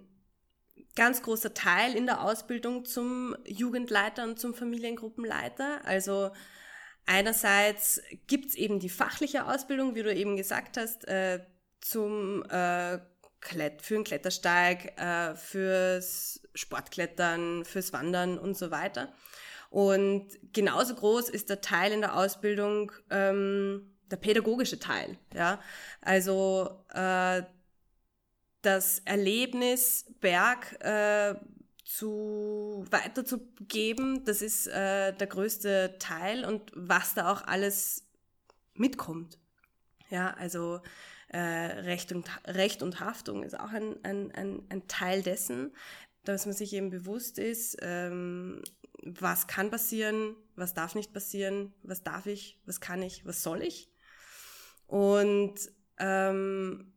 ganz 0.95 1.23
großer 1.23 1.55
Teil 1.55 1.97
in 1.97 2.07
der 2.07 2.23
Ausbildung 2.23 2.85
zum 2.85 3.35
Jugendleiter 3.45 4.25
und 4.25 4.39
zum 4.39 4.55
Familiengruppenleiter. 4.55 5.85
Also 5.85 6.31
einerseits 7.09 8.01
gibt 8.27 8.51
es 8.51 8.55
eben 8.55 8.79
die 8.79 8.89
fachliche 8.89 9.47
Ausbildung, 9.47 9.95
wie 9.95 10.03
du 10.03 10.15
eben 10.15 10.37
gesagt 10.37 10.77
hast, 10.77 11.09
äh, 11.09 11.41
zum 11.81 12.45
äh, 12.51 12.99
Klett 13.41 13.83
für 13.83 13.95
den 13.95 14.05
Klettersteig, 14.05 14.99
äh, 15.01 15.35
fürs 15.35 16.43
Sportklettern, 16.55 17.65
fürs 17.65 17.93
Wandern 17.93 18.39
und 18.39 18.57
so 18.57 18.71
weiter. 18.71 19.13
Und 19.71 20.29
genauso 20.53 20.95
groß 20.95 21.29
ist 21.29 21.51
der 21.51 21.61
Teil 21.61 21.93
in 21.93 22.01
der 22.01 22.17
Ausbildung 22.17 22.93
ähm, 23.11 23.95
der 24.11 24.17
pädagogische 24.17 24.79
Teil. 24.79 25.19
Ja, 25.35 25.61
also 26.01 26.85
äh, 26.93 27.43
das 28.63 29.01
Erlebnis 29.05 30.07
Berg 30.21 30.81
äh, 30.81 31.35
zu 31.89 32.85
weiterzugeben, 32.91 34.23
das 34.27 34.43
ist 34.43 34.67
äh, 34.67 35.15
der 35.15 35.27
größte 35.27 35.97
Teil 35.99 36.45
und 36.45 36.71
was 36.75 37.15
da 37.15 37.33
auch 37.33 37.47
alles 37.47 38.05
mitkommt. 38.75 39.39
Ja, 40.11 40.35
also 40.35 40.83
äh, 41.29 41.39
Recht, 41.39 42.13
und, 42.13 42.29
Recht 42.47 42.83
und 42.83 43.01
Haftung 43.01 43.43
ist 43.43 43.59
auch 43.59 43.71
ein, 43.71 43.97
ein, 44.05 44.31
ein, 44.33 44.67
ein 44.69 44.87
Teil 44.87 45.23
dessen, 45.23 45.75
dass 46.25 46.45
man 46.45 46.55
sich 46.55 46.75
eben 46.75 46.91
bewusst 46.91 47.39
ist, 47.39 47.79
ähm, 47.81 48.63
was 49.03 49.47
kann 49.47 49.71
passieren, 49.71 50.37
was 50.57 50.75
darf 50.75 50.95
nicht 50.95 51.15
passieren, 51.15 51.73
was 51.83 52.03
darf 52.03 52.27
ich, 52.27 52.61
was 52.67 52.83
kann 52.83 53.01
ich, 53.01 53.25
was 53.25 53.43
soll 53.43 53.63
ich. 53.63 53.91
Und 54.87 55.55
ähm, 55.99 56.93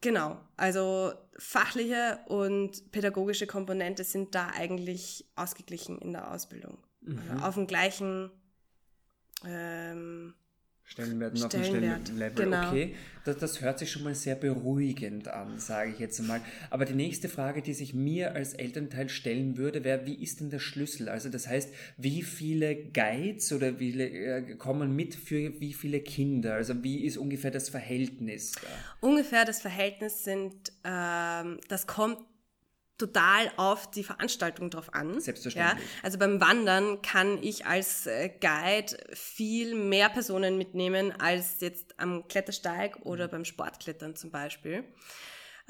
Genau, 0.00 0.38
also 0.56 1.12
fachliche 1.38 2.20
und 2.26 2.92
pädagogische 2.92 3.46
Komponente 3.46 4.04
sind 4.04 4.34
da 4.34 4.50
eigentlich 4.50 5.26
ausgeglichen 5.34 5.98
in 5.98 6.12
der 6.12 6.32
Ausbildung. 6.32 6.78
Mhm. 7.00 7.18
Also 7.30 7.44
auf 7.44 7.54
dem 7.54 7.66
gleichen 7.66 8.30
ähm, 9.44 10.34
Stellenwert 10.88 11.34
noch 11.34 11.50
Stellenwert. 11.50 12.00
Stellenlevel. 12.06 12.44
Genau. 12.44 12.68
Okay, 12.68 12.94
das, 13.26 13.36
das 13.36 13.60
hört 13.60 13.78
sich 13.78 13.92
schon 13.92 14.04
mal 14.04 14.14
sehr 14.14 14.36
beruhigend 14.36 15.28
an, 15.28 15.58
sage 15.58 15.90
ich 15.90 15.98
jetzt 15.98 16.18
mal. 16.22 16.40
Aber 16.70 16.86
die 16.86 16.94
nächste 16.94 17.28
Frage, 17.28 17.60
die 17.60 17.74
sich 17.74 17.92
mir 17.92 18.34
als 18.34 18.54
Elternteil 18.54 19.10
stellen 19.10 19.58
würde, 19.58 19.84
wäre, 19.84 20.06
wie 20.06 20.14
ist 20.14 20.40
denn 20.40 20.48
der 20.48 20.60
Schlüssel? 20.60 21.10
Also 21.10 21.28
das 21.28 21.46
heißt, 21.46 21.74
wie 21.98 22.22
viele 22.22 22.74
Guides 22.74 23.52
oder 23.52 23.78
wie 23.78 24.00
äh, 24.00 24.54
kommen 24.56 24.96
mit 24.96 25.14
für 25.14 25.60
wie 25.60 25.74
viele 25.74 26.00
Kinder? 26.00 26.54
Also 26.54 26.82
wie 26.82 27.04
ist 27.04 27.18
ungefähr 27.18 27.50
das 27.50 27.68
Verhältnis 27.68 28.52
da? 28.52 29.06
Ungefähr 29.06 29.44
das 29.44 29.60
Verhältnis 29.60 30.24
sind, 30.24 30.72
ähm, 30.84 31.58
das 31.68 31.86
kommt 31.86 32.18
total 32.98 33.50
auf 33.56 33.90
die 33.90 34.02
Veranstaltung 34.02 34.70
drauf 34.70 34.92
an. 34.92 35.20
Selbstverständlich. 35.20 35.86
Ja? 35.86 35.90
Also 36.02 36.18
beim 36.18 36.40
Wandern 36.40 37.00
kann 37.00 37.42
ich 37.42 37.64
als 37.64 38.06
äh, 38.06 38.28
Guide 38.28 38.96
viel 39.12 39.74
mehr 39.74 40.08
Personen 40.08 40.58
mitnehmen 40.58 41.12
als 41.18 41.60
jetzt 41.60 41.98
am 41.98 42.26
Klettersteig 42.28 42.96
oder 43.06 43.28
mhm. 43.28 43.30
beim 43.30 43.44
Sportklettern 43.44 44.16
zum 44.16 44.30
Beispiel. 44.30 44.84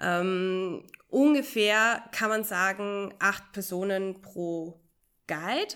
Ähm, 0.01 0.85
ungefähr 1.09 2.05
kann 2.13 2.31
man 2.31 2.45
sagen, 2.45 3.15
acht 3.19 3.53
Personen 3.53 4.23
pro 4.23 4.81
Guide. 5.27 5.75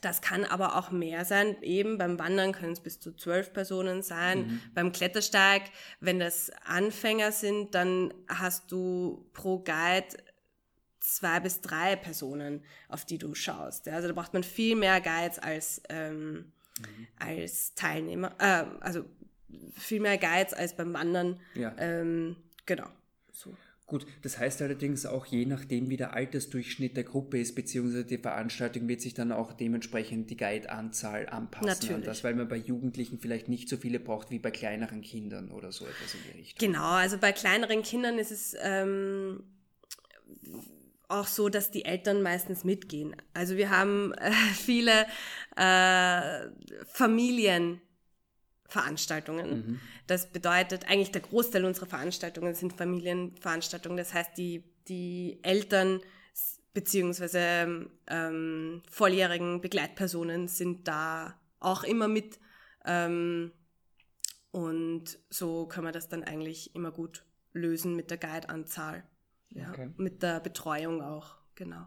Das 0.00 0.22
kann 0.22 0.44
aber 0.44 0.76
auch 0.76 0.90
mehr 0.90 1.24
sein. 1.24 1.56
Eben 1.62 1.98
beim 1.98 2.18
Wandern 2.18 2.52
können 2.52 2.72
es 2.72 2.80
bis 2.80 3.00
zu 3.00 3.12
zwölf 3.12 3.52
Personen 3.52 4.02
sein. 4.02 4.46
Mhm. 4.46 4.60
Beim 4.74 4.92
Klettersteig, 4.92 5.62
wenn 6.00 6.18
das 6.18 6.50
Anfänger 6.64 7.32
sind, 7.32 7.74
dann 7.74 8.12
hast 8.28 8.72
du 8.72 9.28
pro 9.32 9.58
Guide 9.58 10.16
zwei 11.00 11.40
bis 11.40 11.60
drei 11.60 11.96
Personen, 11.96 12.62
auf 12.88 13.04
die 13.04 13.18
du 13.18 13.34
schaust. 13.34 13.88
Also 13.88 14.08
da 14.08 14.14
braucht 14.14 14.32
man 14.32 14.44
viel 14.44 14.76
mehr 14.76 15.00
Guides 15.00 15.38
als, 15.38 15.82
ähm, 15.88 16.32
mhm. 16.78 17.06
als 17.18 17.74
Teilnehmer, 17.74 18.34
äh, 18.38 18.64
also 18.80 19.04
viel 19.74 20.00
mehr 20.00 20.18
Guides 20.18 20.52
als 20.54 20.76
beim 20.76 20.92
Wandern. 20.92 21.40
Ja. 21.54 21.74
Ähm, 21.78 22.36
genau. 22.66 22.88
So. 23.32 23.54
Gut, 23.86 24.06
das 24.22 24.38
heißt 24.38 24.62
allerdings 24.62 25.04
auch 25.04 25.26
je 25.26 25.46
nachdem, 25.46 25.90
wie 25.90 25.96
der 25.96 26.14
Altersdurchschnitt 26.14 26.96
der 26.96 27.02
Gruppe 27.02 27.40
ist, 27.40 27.56
beziehungsweise 27.56 28.04
die 28.04 28.18
Veranstaltung 28.18 28.86
wird 28.86 29.00
sich 29.00 29.14
dann 29.14 29.32
auch 29.32 29.52
dementsprechend 29.52 30.30
die 30.30 30.36
Guide-Anzahl 30.36 31.28
anpassen 31.28 31.66
Natürlich. 31.66 31.94
an 31.96 32.02
das, 32.04 32.22
weil 32.22 32.36
man 32.36 32.46
bei 32.46 32.56
Jugendlichen 32.56 33.18
vielleicht 33.18 33.48
nicht 33.48 33.68
so 33.68 33.76
viele 33.76 33.98
braucht 33.98 34.30
wie 34.30 34.38
bei 34.38 34.52
kleineren 34.52 35.00
Kindern 35.02 35.50
oder 35.50 35.72
so 35.72 35.86
etwas 35.86 36.14
in 36.14 36.20
die 36.22 36.38
Richtung. 36.38 36.68
Genau, 36.68 36.92
also 36.92 37.18
bei 37.18 37.32
kleineren 37.32 37.82
Kindern 37.82 38.20
ist 38.20 38.30
es 38.30 38.54
ähm, 38.62 39.42
auch 41.10 41.26
so, 41.26 41.48
dass 41.48 41.70
die 41.70 41.84
Eltern 41.84 42.22
meistens 42.22 42.64
mitgehen. 42.64 43.14
Also 43.34 43.56
wir 43.56 43.70
haben 43.70 44.12
äh, 44.14 44.30
viele 44.54 45.06
äh, 45.56 46.48
Familienveranstaltungen. 46.86 49.50
Mhm. 49.50 49.80
Das 50.06 50.30
bedeutet, 50.30 50.88
eigentlich 50.88 51.12
der 51.12 51.22
Großteil 51.22 51.64
unserer 51.64 51.86
Veranstaltungen 51.86 52.54
sind 52.54 52.72
Familienveranstaltungen. 52.72 53.96
Das 53.96 54.14
heißt, 54.14 54.36
die, 54.36 54.64
die 54.88 55.38
Eltern 55.42 56.00
beziehungsweise 56.72 57.88
ähm, 58.06 58.82
volljährigen 58.90 59.60
Begleitpersonen 59.60 60.48
sind 60.48 60.86
da 60.86 61.34
auch 61.58 61.82
immer 61.82 62.08
mit. 62.08 62.38
Ähm, 62.84 63.52
und 64.52 65.18
so 65.28 65.66
kann 65.66 65.84
man 65.84 65.92
das 65.92 66.08
dann 66.08 66.24
eigentlich 66.24 66.74
immer 66.74 66.90
gut 66.90 67.24
lösen 67.52 67.96
mit 67.96 68.10
der 68.10 68.18
Guide-Anzahl. 68.18 69.04
Ja, 69.50 69.70
okay. 69.70 69.90
Mit 69.96 70.22
der 70.22 70.40
Betreuung 70.40 71.02
auch, 71.02 71.36
genau. 71.54 71.86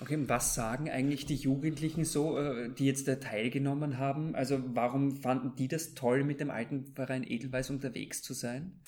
Okay, 0.00 0.16
und 0.16 0.28
was 0.28 0.56
sagen 0.56 0.90
eigentlich 0.90 1.26
die 1.26 1.36
Jugendlichen 1.36 2.04
so, 2.04 2.36
äh, 2.36 2.70
die 2.70 2.86
jetzt 2.86 3.06
da 3.06 3.16
teilgenommen 3.16 3.98
haben? 3.98 4.34
Also 4.34 4.60
warum 4.74 5.16
fanden 5.16 5.54
die 5.54 5.68
das 5.68 5.94
toll, 5.94 6.24
mit 6.24 6.40
dem 6.40 6.50
alten 6.50 6.92
Verein 6.94 7.22
Edelweiß 7.22 7.70
unterwegs 7.70 8.20
zu 8.20 8.34
sein? 8.34 8.80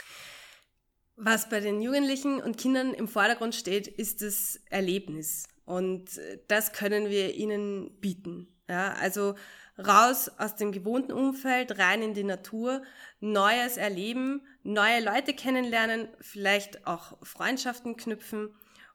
Was 1.16 1.48
bei 1.48 1.60
den 1.60 1.80
Jugendlichen 1.80 2.40
und 2.40 2.58
Kindern 2.58 2.92
im 2.92 3.06
Vordergrund 3.06 3.54
steht, 3.54 3.86
ist 3.86 4.22
das 4.22 4.60
Erlebnis. 4.70 5.46
Und 5.64 6.18
äh, 6.18 6.40
das 6.48 6.72
können 6.72 7.08
wir 7.08 7.34
ihnen 7.34 7.92
bieten. 8.00 8.48
Ja, 8.68 8.94
also 8.94 9.36
raus 9.78 10.30
aus 10.38 10.56
dem 10.56 10.72
gewohnten 10.72 11.12
Umfeld, 11.12 11.78
rein 11.78 12.02
in 12.02 12.14
die 12.14 12.24
Natur, 12.24 12.82
Neues 13.20 13.76
erleben, 13.76 14.42
neue 14.62 15.02
Leute 15.02 15.34
kennenlernen, 15.34 16.08
vielleicht 16.20 16.86
auch 16.86 17.18
Freundschaften 17.24 17.96
knüpfen. 17.96 18.50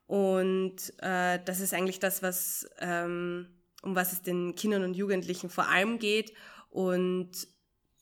Und 0.07 0.93
äh, 1.00 1.39
das 1.43 1.59
ist 1.59 1.74
eigentlich 1.74 2.00
das, 2.00 2.24
was, 2.24 2.67
ähm, 2.79 3.48
um 3.81 3.95
was 3.95 4.13
es 4.13 4.21
den 4.21 4.55
Kindern 4.55 4.83
und 4.83 4.95
Jugendlichen 4.95 5.50
vor 5.50 5.67
allem 5.67 6.00
geht. 6.00 6.33
Und 6.69 7.48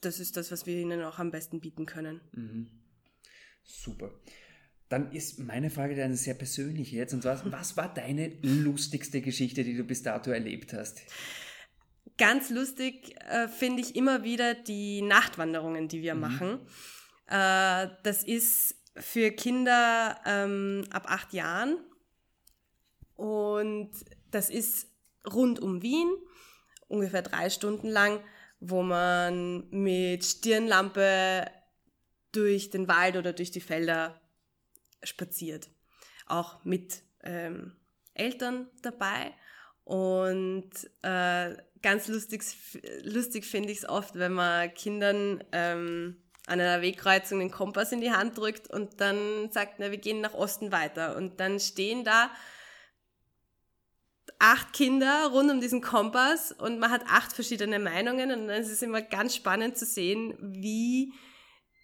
das 0.02 0.20
ist 0.20 0.38
das, 0.38 0.52
was 0.52 0.66
wir 0.66 0.78
ihnen 0.78 1.04
auch 1.04 1.20
am 1.20 1.32
besten 1.32 1.60
bieten 1.60 1.86
können. 1.86 2.22
Mhm. 2.32 2.68
Super. 3.64 4.12
Dann 4.90 5.12
ist 5.12 5.40
meine 5.40 5.70
Frage 5.70 6.02
eine 6.02 6.16
sehr 6.16 6.34
persönliche 6.34 6.96
jetzt. 6.96 7.14
Und 7.14 7.24
zwar, 7.24 7.42
was 7.52 7.76
war 7.76 7.94
deine 7.94 8.32
lustigste 8.42 9.22
Geschichte, 9.22 9.66
die 9.66 9.76
du 9.76 9.84
bis 9.84 10.04
dato 10.04 10.32
erlebt 10.32 10.72
hast? 10.72 11.02
Ganz 12.18 12.50
lustig 12.50 13.16
äh, 13.30 13.48
finde 13.48 13.82
ich 13.82 13.96
immer 13.96 14.24
wieder 14.24 14.56
die 14.56 15.02
Nachtwanderungen, 15.02 15.88
die 15.88 16.02
wir 16.02 16.16
mhm. 16.16 16.22
machen. 16.22 16.60
Äh, 17.28 17.90
das 18.04 18.24
ist 18.24 18.76
für 18.96 19.32
Kinder 19.32 20.20
ähm, 20.26 20.86
ab 20.92 21.06
acht 21.08 21.34
Jahren 21.34 21.78
und 23.16 23.92
das 24.32 24.50
ist 24.50 24.88
rund 25.32 25.60
um 25.60 25.82
Wien, 25.82 26.10
ungefähr 26.88 27.22
drei 27.22 27.50
Stunden 27.50 27.88
lang, 27.88 28.24
wo 28.60 28.82
man 28.82 29.70
mit 29.70 30.26
Stirnlampe 30.26 31.46
durch 32.32 32.70
den 32.70 32.88
Wald 32.88 33.18
oder 33.18 33.34
durch 33.34 33.52
die 33.52 33.62
Felder 33.62 34.20
spaziert. 35.04 35.70
Auch 36.26 36.64
mit 36.64 37.04
ähm, 37.24 37.76
Eltern 38.14 38.68
dabei. 38.82 39.34
Und 39.84 40.72
äh, 41.02 41.56
ganz 41.82 42.08
lustig, 42.08 42.44
lustig 43.04 43.46
finde 43.46 43.72
ich 43.72 43.80
es 43.80 43.90
oft, 43.90 44.16
wenn 44.16 44.34
man 44.34 44.74
Kindern 44.74 45.44
ähm, 45.52 46.18
an 46.48 46.62
einer 46.62 46.82
Wegkreuzung 46.82 47.40
den 47.40 47.52
Kompass 47.52 47.92
in 47.92 48.02
die 48.02 48.12
Hand 48.12 48.38
drückt 48.38 48.70
und 48.70 49.02
dann 49.02 49.52
sagt, 49.52 49.76
na, 49.80 49.92
wir 49.92 49.98
gehen 49.98 50.22
nach 50.22 50.34
Osten 50.34 50.72
weiter. 50.72 51.16
Und 51.18 51.40
dann 51.40 51.60
stehen 51.60 52.04
da 52.04 52.32
acht 54.40 54.74
Kinder 54.74 55.30
rund 55.32 55.52
um 55.52 55.60
diesen 55.60 55.82
Kompass 55.82 56.52
und 56.52 56.80
man 56.80 56.92
hat 56.92 57.04
acht 57.08 57.34
verschiedene 57.34 57.80
Meinungen 57.80 58.32
und 58.32 58.48
dann 58.48 58.62
ist 58.62 58.72
es 58.72 58.82
immer 58.82 59.02
ganz 59.02 59.36
spannend 59.36 59.78
zu 59.78 59.86
sehen, 59.86 60.36
wie 60.40 61.14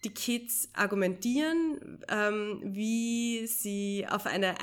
die 0.03 0.13
Kids 0.13 0.69
argumentieren, 0.73 1.99
ähm, 2.09 2.61
wie 2.63 3.47
sie 3.47 4.05
auf 4.09 4.25
eine, 4.25 4.55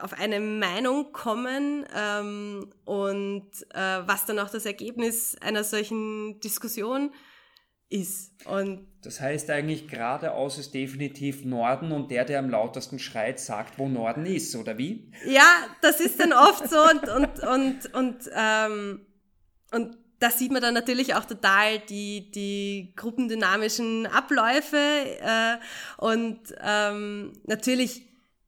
auf 0.00 0.12
eine 0.14 0.40
Meinung 0.40 1.12
kommen 1.12 1.84
ähm, 1.94 2.70
und 2.84 3.50
äh, 3.74 4.06
was 4.06 4.26
dann 4.26 4.38
auch 4.38 4.50
das 4.50 4.66
Ergebnis 4.66 5.36
einer 5.40 5.64
solchen 5.64 6.40
Diskussion 6.40 7.12
ist. 7.90 8.46
Und 8.46 8.86
das 9.02 9.20
heißt 9.20 9.50
eigentlich, 9.50 9.88
geradeaus 9.88 10.58
ist 10.58 10.72
definitiv 10.72 11.44
Norden 11.44 11.92
und 11.92 12.10
der, 12.10 12.24
der 12.24 12.38
am 12.38 12.48
lautesten 12.48 12.98
schreit, 12.98 13.40
sagt, 13.40 13.78
wo 13.78 13.88
Norden 13.88 14.26
ist, 14.26 14.54
oder 14.56 14.78
wie? 14.78 15.10
Ja, 15.26 15.66
das 15.82 16.00
ist 16.00 16.20
dann 16.20 16.32
oft 16.32 16.68
so 16.68 16.80
und, 16.80 17.08
und, 17.08 17.40
und, 17.42 17.94
und, 17.94 18.30
ähm, 18.34 19.06
und 19.72 19.98
da 20.20 20.30
sieht 20.30 20.52
man 20.52 20.62
dann 20.62 20.74
natürlich 20.74 21.14
auch 21.14 21.24
total 21.24 21.78
die, 21.80 22.30
die 22.30 22.92
gruppendynamischen 22.94 24.06
Abläufe 24.06 24.76
äh, 24.76 25.56
und 25.96 26.38
ähm, 26.62 27.32
natürlich 27.46 28.02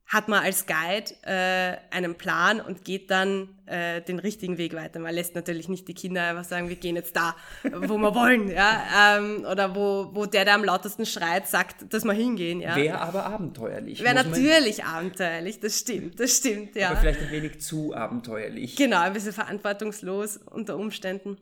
hat 0.07 0.29
man 0.29 0.45
als 0.45 0.67
Guide 0.67 1.15
äh, 1.23 1.79
einen 1.91 2.17
Plan 2.17 2.61
und 2.61 2.85
geht 2.85 3.11
dann 3.11 3.49
äh, 3.65 4.03
den 4.03 4.19
richtigen 4.19 4.59
Weg 4.59 4.75
weiter. 4.75 5.01
Man 5.01 5.15
lässt 5.15 5.35
natürlich 5.35 5.71
nicht 5.71 5.89
die 5.89 5.95
Kinder 5.95 6.23
einfach 6.23 6.45
sagen, 6.45 6.69
wir 6.69 6.77
gehen 6.77 6.97
jetzt 6.97 7.17
da, 7.17 7.35
wo 7.63 7.97
wir 7.97 8.15
wollen, 8.15 8.51
ja, 8.51 9.17
ähm, 9.17 9.47
oder 9.51 9.75
wo, 9.75 10.11
wo 10.13 10.27
der, 10.27 10.45
der 10.45 10.57
am 10.57 10.65
lautesten 10.65 11.07
schreit, 11.07 11.49
sagt, 11.49 11.95
dass 11.95 12.05
wir 12.05 12.13
hingehen, 12.13 12.61
ja. 12.61 12.77
Wäre 12.77 13.01
aber 13.01 13.25
abenteuerlich. 13.25 14.03
Wäre 14.03 14.15
natürlich 14.15 14.85
abenteuerlich, 14.85 15.61
das 15.61 15.79
stimmt, 15.79 16.21
das 16.21 16.37
stimmt, 16.37 16.77
ja. 16.77 16.91
Aber 16.91 16.99
vielleicht 16.99 17.23
ein 17.23 17.31
wenig 17.31 17.63
zu 17.63 17.95
abenteuerlich. 17.95 18.77
Genau, 18.77 19.01
ein 19.01 19.15
bisschen 19.15 19.33
verantwortungslos 19.33 20.37
unter 20.37 20.77
Umständen. 20.77 21.39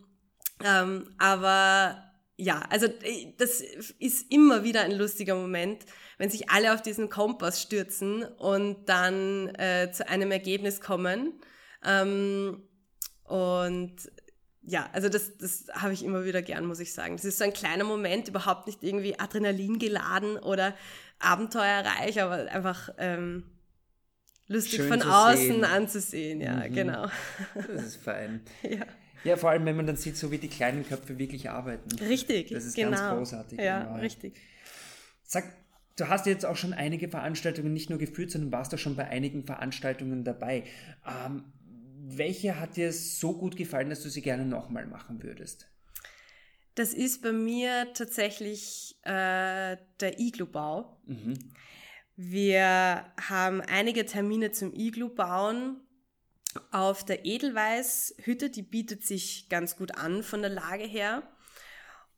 Ähm, 0.65 1.15
aber 1.19 2.11
ja, 2.37 2.63
also 2.71 2.87
äh, 2.87 3.35
das 3.39 3.61
ist 3.99 4.33
immer 4.33 4.65
wieder 4.65 4.83
ein 4.83 4.93
lustiger 4.93 5.35
Moment, 5.35 5.85
wenn 6.19 6.31
sich 6.31 6.51
alle 6.51 6.75
auf 6.75 6.83
diesen 6.83 7.09
Kompass 7.09 7.61
stürzen 7.61 8.25
und 8.25 8.89
dann 8.89 9.55
äh, 9.57 9.91
zu 9.93 10.09
einem 10.09 10.31
Ergebnis 10.31 10.81
kommen. 10.81 11.41
Ähm, 11.85 12.63
und 13.25 13.97
ja, 14.63 14.89
also 14.93 15.09
das, 15.09 15.37
das 15.39 15.67
habe 15.73 15.93
ich 15.93 16.05
immer 16.05 16.25
wieder 16.25 16.43
gern, 16.43 16.67
muss 16.67 16.81
ich 16.81 16.93
sagen. 16.93 17.17
Das 17.17 17.25
ist 17.25 17.39
so 17.39 17.45
ein 17.45 17.53
kleiner 17.53 17.85
Moment, 17.85 18.29
überhaupt 18.29 18.67
nicht 18.67 18.83
irgendwie 18.83 19.19
Adrenalin 19.19 19.79
geladen 19.79 20.37
oder 20.37 20.75
abenteuerreich, 21.19 22.21
aber 22.23 22.51
einfach 22.51 22.91
ähm, 22.99 23.45
lustig 24.47 24.77
Schön 24.77 24.89
von 24.89 25.03
außen 25.03 25.37
sehen. 25.37 25.65
anzusehen. 25.65 26.41
Ja, 26.41 26.57
mhm. 26.69 26.75
genau. 26.75 27.07
Das 27.55 27.83
ist 27.85 28.03
fein. 28.03 28.43
ja. 28.63 28.87
Ja, 29.25 29.37
vor 29.37 29.51
allem, 29.51 29.65
wenn 29.67 29.77
man 29.77 29.87
dann 29.87 29.97
sieht, 29.97 30.17
so 30.17 30.31
wie 30.31 30.39
die 30.39 30.49
kleinen 30.49 30.87
Köpfe 30.87 31.19
wirklich 31.19 31.51
arbeiten. 31.51 31.91
Richtig. 31.99 32.51
Das 32.51 32.65
ist 32.65 32.75
genau. 32.75 32.91
ganz 32.91 33.17
großartig. 33.17 33.61
Ja, 33.61 33.85
genau. 33.85 33.97
richtig. 33.97 34.35
Sag, 35.23 35.45
du 35.97 36.09
hast 36.09 36.27
jetzt 36.27 36.47
auch 36.47 36.57
schon 36.57 36.73
einige 36.73 37.09
Veranstaltungen 37.09 37.73
nicht 37.73 37.91
nur 37.91 37.99
geführt, 37.99 38.31
sondern 38.31 38.53
warst 38.53 38.75
auch 38.75 38.79
schon 38.79 38.97
bei 38.97 39.07
einigen 39.09 39.45
Veranstaltungen 39.45 40.25
dabei. 40.25 40.65
Ähm, 41.07 41.45
welche 42.03 42.59
hat 42.59 42.77
dir 42.77 42.93
so 42.93 43.37
gut 43.37 43.57
gefallen, 43.57 43.91
dass 43.91 44.03
du 44.03 44.09
sie 44.09 44.23
gerne 44.23 44.45
nochmal 44.45 44.87
machen 44.87 45.23
würdest? 45.23 45.69
Das 46.75 46.95
ist 46.95 47.23
bei 47.23 47.33
mir 47.33 47.93
tatsächlich 47.95 48.97
äh, 49.03 49.77
der 50.01 50.19
Iglu-Bau. 50.19 51.01
Mhm. 51.07 51.35
Wir 52.17 53.05
haben 53.21 53.61
einige 53.61 54.07
Termine 54.07 54.51
zum 54.53 54.73
Iglu-Bauen 54.75 55.81
auf 56.71 57.05
der 57.05 57.25
Edelweiß-Hütte, 57.25 58.51
die 58.51 58.63
bietet 58.63 59.05
sich 59.05 59.49
ganz 59.49 59.77
gut 59.77 59.95
an 59.97 60.23
von 60.23 60.41
der 60.43 60.51
Lage 60.51 60.85
her. 60.85 61.23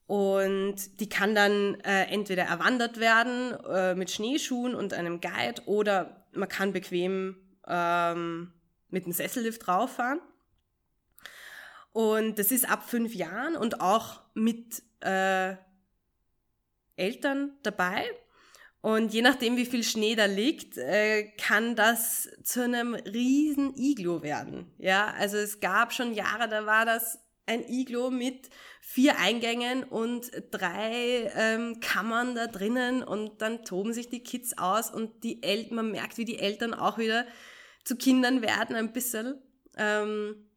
Und 0.06 1.00
die 1.00 1.08
kann 1.08 1.34
dann 1.34 1.80
äh, 1.80 2.04
entweder 2.04 2.44
erwandert 2.44 2.98
werden 2.98 3.52
äh, 3.64 3.94
mit 3.94 4.10
Schneeschuhen 4.10 4.74
und 4.74 4.92
einem 4.94 5.20
Guide 5.20 5.62
oder 5.66 6.26
man 6.32 6.48
kann 6.48 6.72
bequem 6.72 7.36
ähm, 7.66 8.52
mit 8.88 9.04
einem 9.04 9.12
Sessellift 9.12 9.68
rauffahren. 9.68 10.20
Und 11.92 12.38
das 12.38 12.50
ist 12.50 12.68
ab 12.68 12.88
fünf 12.88 13.14
Jahren 13.14 13.56
und 13.56 13.80
auch 13.80 14.20
mit 14.34 14.82
äh, 15.00 15.56
Eltern 16.96 17.52
dabei. 17.62 18.04
Und 18.82 19.14
je 19.14 19.22
nachdem, 19.22 19.56
wie 19.56 19.64
viel 19.64 19.84
Schnee 19.84 20.16
da 20.16 20.24
liegt, 20.24 20.76
äh, 20.76 21.28
kann 21.38 21.76
das 21.76 22.28
zu 22.42 22.64
einem 22.64 22.94
riesen 22.94 23.76
Iglo 23.76 24.22
werden. 24.22 24.66
Ja, 24.78 25.14
also 25.16 25.36
es 25.36 25.60
gab 25.60 25.92
schon 25.92 26.14
Jahre, 26.14 26.48
da 26.48 26.66
war 26.66 26.84
das 26.84 27.20
ein 27.46 27.64
Iglo 27.68 28.10
mit 28.10 28.50
vier 28.80 29.18
Eingängen 29.18 29.84
und 29.84 30.32
drei 30.50 31.30
ähm, 31.36 31.78
Kammern 31.78 32.34
da 32.34 32.48
drinnen 32.48 33.04
und 33.04 33.40
dann 33.40 33.64
toben 33.64 33.92
sich 33.92 34.08
die 34.08 34.24
Kids 34.24 34.58
aus 34.58 34.90
und 34.90 35.22
die 35.22 35.44
Eltern, 35.44 35.76
man 35.76 35.90
merkt, 35.92 36.18
wie 36.18 36.24
die 36.24 36.40
Eltern 36.40 36.74
auch 36.74 36.98
wieder 36.98 37.24
zu 37.84 37.96
Kindern 37.96 38.42
werden 38.42 38.74
ein 38.74 38.92
bisschen. 38.92 39.40
Ähm, 39.76 40.48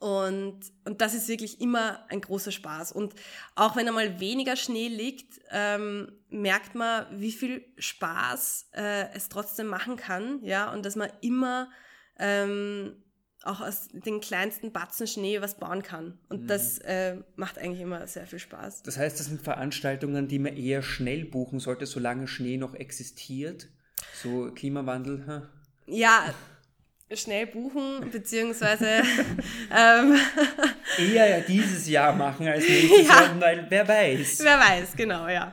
und, 0.00 0.60
und 0.84 1.00
das 1.00 1.14
ist 1.14 1.28
wirklich 1.28 1.60
immer 1.60 2.04
ein 2.08 2.20
großer 2.20 2.52
Spaß. 2.52 2.92
Und 2.92 3.14
auch 3.54 3.76
wenn 3.76 3.88
einmal 3.88 4.20
weniger 4.20 4.56
Schnee 4.56 4.88
liegt, 4.88 5.40
ähm, 5.50 6.12
merkt 6.28 6.74
man, 6.74 7.06
wie 7.12 7.32
viel 7.32 7.64
Spaß 7.78 8.70
äh, 8.72 9.12
es 9.14 9.28
trotzdem 9.28 9.66
machen 9.66 9.96
kann. 9.96 10.42
Ja, 10.42 10.72
und 10.72 10.84
dass 10.84 10.96
man 10.96 11.10
immer 11.20 11.70
ähm, 12.18 12.96
auch 13.44 13.60
aus 13.60 13.88
den 13.92 14.20
kleinsten 14.20 14.72
Batzen 14.72 15.06
Schnee 15.06 15.40
was 15.40 15.58
bauen 15.58 15.82
kann. 15.82 16.18
Und 16.28 16.44
mhm. 16.44 16.46
das 16.46 16.78
äh, 16.78 17.16
macht 17.36 17.58
eigentlich 17.58 17.80
immer 17.80 18.06
sehr 18.06 18.26
viel 18.26 18.38
Spaß. 18.38 18.82
Das 18.82 18.96
heißt, 18.96 19.18
das 19.18 19.26
sind 19.26 19.42
Veranstaltungen, 19.42 20.28
die 20.28 20.38
man 20.38 20.56
eher 20.56 20.82
schnell 20.82 21.24
buchen 21.24 21.58
sollte, 21.58 21.86
solange 21.86 22.28
Schnee 22.28 22.56
noch 22.56 22.74
existiert. 22.74 23.68
So 24.22 24.50
Klimawandel. 24.52 25.26
Hm? 25.26 25.42
Ja, 25.86 26.32
schnell 27.16 27.46
buchen, 27.46 28.10
beziehungsweise 28.12 28.86
ähm, 29.70 30.16
eher 30.98 31.28
ja 31.28 31.40
dieses 31.40 31.88
Jahr 31.88 32.14
machen 32.14 32.46
als 32.46 32.66
nächstes 32.66 33.06
ja. 33.06 33.22
Jahr, 33.22 33.40
weil 33.40 33.66
wer 33.68 33.86
weiß. 33.86 34.40
Wer 34.42 34.58
weiß, 34.58 34.96
genau, 34.96 35.28
ja. 35.28 35.52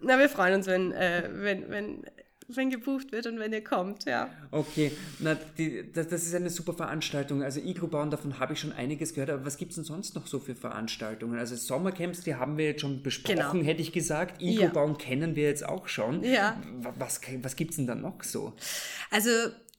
Na, 0.00 0.18
wir 0.18 0.28
freuen 0.28 0.54
uns, 0.54 0.66
wenn, 0.66 0.92
äh, 0.92 1.28
wenn, 1.32 1.70
wenn, 1.70 2.04
wenn 2.48 2.70
gebucht 2.70 3.12
wird 3.12 3.26
und 3.26 3.38
wenn 3.38 3.52
ihr 3.52 3.64
kommt, 3.64 4.04
ja. 4.04 4.28
Okay, 4.50 4.92
na, 5.18 5.34
die, 5.56 5.90
das, 5.92 6.08
das 6.08 6.24
ist 6.24 6.34
eine 6.34 6.50
super 6.50 6.74
Veranstaltung. 6.74 7.42
Also 7.42 7.60
Iglu-Bauen, 7.60 8.10
davon 8.10 8.38
habe 8.38 8.52
ich 8.52 8.60
schon 8.60 8.72
einiges 8.72 9.14
gehört, 9.14 9.30
aber 9.30 9.46
was 9.46 9.56
gibt 9.56 9.70
es 9.70 9.76
denn 9.76 9.84
sonst 9.84 10.14
noch 10.14 10.26
so 10.26 10.38
für 10.38 10.54
Veranstaltungen? 10.54 11.38
Also 11.38 11.56
Sommercamps, 11.56 12.20
die 12.20 12.34
haben 12.34 12.58
wir 12.58 12.66
jetzt 12.66 12.82
schon 12.82 13.02
besprochen, 13.02 13.36
genau. 13.60 13.64
hätte 13.64 13.80
ich 13.80 13.92
gesagt. 13.92 14.42
Iglu-Bauen 14.42 14.92
ja. 14.92 14.98
kennen 14.98 15.36
wir 15.36 15.44
jetzt 15.44 15.66
auch 15.66 15.88
schon. 15.88 16.22
Ja. 16.22 16.60
Was, 16.98 17.20
was 17.42 17.56
gibt 17.56 17.70
es 17.70 17.76
denn 17.76 17.86
da 17.86 17.94
noch 17.94 18.22
so? 18.22 18.52
Also 19.10 19.30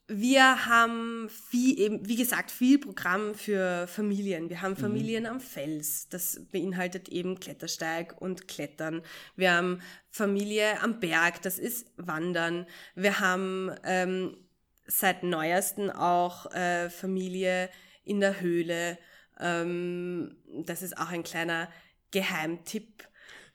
wir 0.07 0.67
haben 0.67 1.29
viel, 1.29 1.79
eben, 1.79 2.07
wie 2.07 2.15
gesagt, 2.15 2.51
viel 2.51 2.77
Programm 2.77 3.33
für 3.33 3.87
Familien. 3.87 4.49
Wir 4.49 4.61
haben 4.61 4.71
mhm. 4.73 4.77
Familien 4.77 5.23
mhm. 5.23 5.29
am 5.29 5.39
Fels. 5.39 6.09
Das 6.09 6.45
beinhaltet 6.51 7.09
eben 7.09 7.39
Klettersteig 7.39 8.21
und 8.21 8.47
Klettern. 8.47 9.01
Wir 9.35 9.53
haben 9.53 9.81
Familie 10.09 10.81
am 10.81 10.99
Berg. 10.99 11.41
Das 11.41 11.57
ist 11.57 11.91
Wandern. 11.97 12.67
Wir 12.93 13.19
haben 13.19 13.71
ähm, 13.83 14.37
seit 14.85 15.23
neuesten 15.23 15.89
auch 15.89 16.51
äh, 16.53 16.89
Familie 16.91 17.69
in 18.03 18.19
der 18.19 18.41
Höhle. 18.41 18.99
Ähm, 19.39 20.37
das 20.65 20.83
ist 20.83 20.97
auch 20.99 21.09
ein 21.09 21.23
kleiner 21.23 21.67
Geheimtipp. 22.11 23.07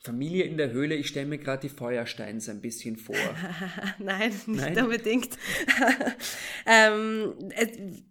Familie 0.02 0.44
in 0.44 0.56
der 0.56 0.70
Höhle, 0.70 0.94
ich 0.94 1.08
stelle 1.08 1.26
mir 1.26 1.36
gerade 1.36 1.60
die 1.60 1.68
Feuersteins 1.68 2.48
ein 2.48 2.62
bisschen 2.62 2.96
vor. 2.96 3.14
Nein, 3.98 4.30
nicht 4.30 4.46
Nein? 4.46 4.82
unbedingt. 4.82 5.36
ähm, 6.66 7.34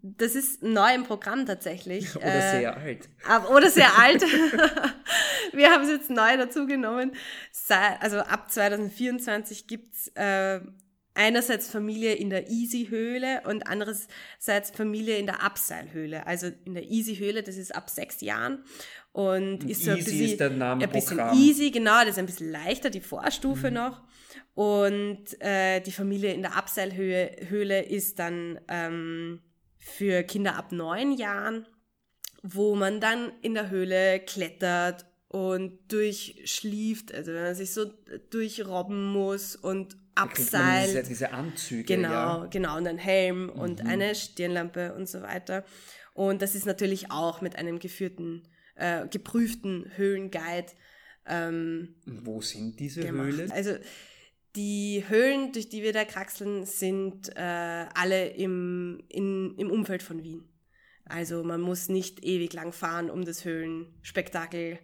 das 0.03 0.35
ist 0.35 0.61
neu 0.61 0.93
im 0.93 1.03
Programm 1.03 1.47
tatsächlich. 1.47 2.15
Oder 2.15 2.35
äh, 2.35 2.59
sehr 2.59 2.77
alt. 2.77 3.09
Oder 3.51 3.69
sehr 3.71 3.97
alt. 3.97 4.21
Wir 5.53 5.71
haben 5.71 5.83
es 5.83 5.89
jetzt 5.89 6.11
neu 6.11 6.37
dazu 6.37 6.67
genommen. 6.67 7.13
Also 7.99 8.19
ab 8.19 8.51
2024 8.51 9.65
gibt's 9.65 10.09
äh, 10.09 10.59
einerseits 11.15 11.69
Familie 11.69 12.13
in 12.13 12.29
der 12.29 12.49
Easy-Höhle 12.49 13.41
und 13.45 13.67
andererseits 13.67 14.69
Familie 14.71 15.17
in 15.17 15.25
der 15.25 15.43
Abseilhöhle. 15.43 16.25
Also 16.27 16.51
in 16.65 16.75
der 16.75 16.83
Easy-Höhle, 16.83 17.43
das 17.43 17.57
ist 17.57 17.75
ab 17.75 17.89
sechs 17.89 18.21
Jahren 18.21 18.63
und 19.11 19.63
ist 19.63 19.83
so 19.83 19.91
ein 19.91 19.97
bisschen, 19.97 20.25
ist 20.25 20.39
der 20.39 20.51
Name 20.51 20.83
ein 20.83 20.91
bisschen 20.91 21.19
easy, 21.33 21.71
genau, 21.71 21.99
das 22.01 22.11
ist 22.11 22.19
ein 22.19 22.25
bisschen 22.25 22.51
leichter, 22.51 22.89
die 22.89 23.01
Vorstufe 23.01 23.69
mhm. 23.69 23.75
noch. 23.75 24.01
Und 24.53 25.41
äh, 25.41 25.79
die 25.79 25.91
Familie 25.91 26.33
in 26.33 26.41
der 26.41 26.55
Abseilhöhle 26.55 27.83
ist 27.83 28.19
dann 28.19 28.59
ähm, 28.67 29.41
für 29.77 30.23
Kinder 30.23 30.55
ab 30.55 30.71
neun 30.71 31.13
Jahren, 31.13 31.65
wo 32.43 32.75
man 32.75 32.99
dann 32.99 33.31
in 33.41 33.53
der 33.53 33.69
Höhle 33.69 34.19
klettert 34.19 35.05
und 35.27 35.91
durchschlieft, 35.91 37.13
also 37.13 37.33
wenn 37.33 37.43
man 37.43 37.55
sich 37.55 37.73
so 37.73 37.85
durchrobben 38.31 39.11
muss 39.11 39.55
und 39.55 39.95
Abseil. 40.15 40.87
Diese, 40.87 41.03
diese, 41.03 41.31
Anzüge. 41.31 41.95
Genau, 41.95 42.09
ja. 42.09 42.47
genau, 42.49 42.77
und 42.77 42.87
ein 42.87 42.97
Helm 42.97 43.45
mhm. 43.45 43.49
und 43.51 43.85
eine 43.85 44.15
Stirnlampe 44.15 44.93
und 44.93 45.07
so 45.07 45.21
weiter. 45.21 45.63
Und 46.13 46.41
das 46.41 46.55
ist 46.55 46.65
natürlich 46.65 47.11
auch 47.11 47.41
mit 47.41 47.55
einem 47.55 47.79
geführten 47.79 48.43
äh, 48.79 49.07
geprüften 49.07 49.91
Höhlenguide 49.95 50.71
Ähm, 51.25 51.95
Wo 52.05 52.41
sind 52.41 52.79
diese 52.79 53.01
gemacht. 53.01 53.27
Höhlen? 53.27 53.51
Also 53.51 53.75
die 54.55 55.03
Höhlen, 55.07 55.51
durch 55.51 55.69
die 55.69 55.83
wir 55.83 55.93
da 55.93 56.05
kraxeln, 56.05 56.65
sind 56.65 57.29
äh, 57.35 57.85
alle 57.93 58.29
im, 58.29 59.03
in, 59.09 59.55
im 59.57 59.69
Umfeld 59.69 60.01
von 60.01 60.23
Wien. 60.23 60.43
Also 61.05 61.43
man 61.43 61.61
muss 61.61 61.89
nicht 61.89 62.23
ewig 62.23 62.53
lang 62.53 62.71
fahren, 62.71 63.09
um 63.09 63.25
das 63.25 63.45
Höhlenspektakel 63.45 64.79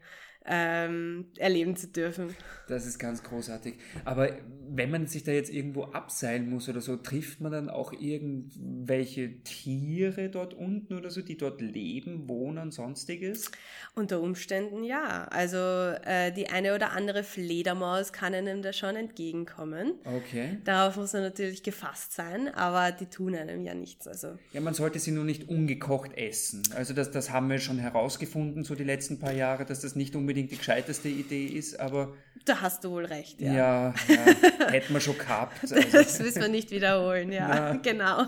ähm, 0.48 1.26
erleben 1.38 1.76
zu 1.76 1.88
dürfen. 1.88 2.36
Das 2.68 2.86
ist 2.86 3.00
ganz 3.00 3.24
großartig. 3.24 3.76
Aber 4.04 4.30
wenn 4.68 4.92
man 4.92 5.08
sich 5.08 5.24
da 5.24 5.32
jetzt 5.32 5.52
irgendwo 5.52 5.84
abseilen 5.86 6.50
muss 6.50 6.70
oder 6.70 6.82
so, 6.82 6.98
trifft 6.98 7.42
man 7.42 7.52
dann 7.52 7.70
auch 7.70 7.94
irgendwelche 7.94 9.42
Tiere 9.44 10.30
dort 10.30 10.54
unten 10.54 10.96
oder 10.96 11.10
so, 11.10 11.22
die 11.22 11.38
dort 11.38 11.62
leben, 11.62 12.28
wohnen, 12.28 12.72
sonstiges? 12.72 13.52
Unter 13.96 14.22
Umständen 14.22 14.84
ja. 14.84 15.26
Also 15.26 15.58
äh, 15.58 16.32
die 16.32 16.50
eine 16.50 16.76
oder 16.76 16.92
andere 16.92 17.24
Fledermaus 17.24 18.14
kann 18.14 18.34
einem 18.34 18.62
da 18.62 18.74
schon 18.74 18.96
entgegenkommen. 18.96 19.94
Okay. 20.04 20.58
Darauf 20.64 20.98
muss 20.98 21.14
man 21.14 21.24
natürlich 21.24 21.64
gefasst 21.64 22.14
sein, 22.14 22.54
aber 22.54 22.92
die 22.92 23.08
tun 23.08 23.36
einem 23.36 23.64
ja 23.64 23.74
nichts. 23.74 24.08
Also 24.08 24.38
Ja, 24.54 24.62
man 24.62 24.74
sollte 24.74 25.00
sie 25.00 25.12
nur 25.12 25.24
nicht 25.24 25.50
ungekocht 25.50 26.14
essen. 26.18 26.64
Also 26.76 26.94
das, 26.94 27.12
das 27.12 27.32
haben 27.32 27.50
wir 27.50 27.60
schon 27.60 27.78
herausgefunden, 27.78 28.64
so 28.64 28.76
die 28.76 28.84
letzten 28.84 29.20
paar 29.20 29.34
Jahre, 29.34 29.66
dass 29.66 29.82
das 29.82 29.96
nicht 29.96 30.16
unbedingt 30.16 30.35
die 30.44 30.58
gescheiteste 30.58 31.10
Idee 31.10 31.46
ist, 31.46 31.80
aber 31.80 32.16
da 32.46 32.62
hast 32.62 32.84
du 32.84 32.92
wohl 32.92 33.06
recht, 33.06 33.42
ja. 33.42 33.54
ja, 33.54 33.94
ja, 34.08 34.70
hätten 34.72 34.94
wir 34.94 35.02
schon 35.02 35.18
gehabt. 35.18 35.58
Also, 35.64 35.76
Das 35.76 36.20
müssen 36.20 36.42
wir 36.42 36.48
nicht 36.48 36.72
wiederholen, 36.72 37.32
ja. 37.32 37.50
Ja. 37.50 37.74
Genau. 37.78 38.26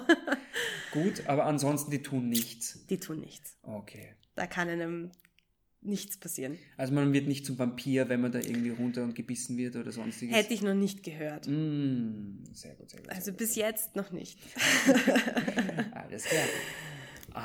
gut, 0.91 1.27
aber 1.27 1.45
ansonsten, 1.45 1.91
die 1.91 2.01
tun 2.01 2.29
nichts. 2.29 2.85
Die 2.89 2.99
tun 2.99 3.19
nichts. 3.19 3.57
Okay. 3.61 4.15
Da 4.35 4.47
kann 4.47 4.69
einem 4.69 5.11
nichts 5.81 6.17
passieren. 6.17 6.57
Also 6.75 6.93
man 6.93 7.13
wird 7.13 7.27
nicht 7.27 7.45
zum 7.45 7.57
Vampir, 7.59 8.09
wenn 8.09 8.21
man 8.21 8.31
da 8.31 8.39
irgendwie 8.39 8.69
runter 8.71 9.03
und 9.03 9.15
gebissen 9.15 9.57
wird 9.57 9.75
oder 9.75 9.91
sonstiges. 9.91 10.35
Hätte 10.35 10.53
ich 10.53 10.61
noch 10.61 10.73
nicht 10.73 11.03
gehört. 11.03 11.47
Mm, 11.47 12.43
sehr 12.51 12.75
gut, 12.75 12.89
sehr 12.89 12.99
gut. 12.99 13.09
Also 13.09 13.25
sehr 13.25 13.33
gut. 13.33 13.37
bis 13.37 13.55
jetzt 13.55 13.95
noch 13.95 14.11
nicht. 14.11 14.39
Alles 15.93 16.25
klar. 16.25 16.43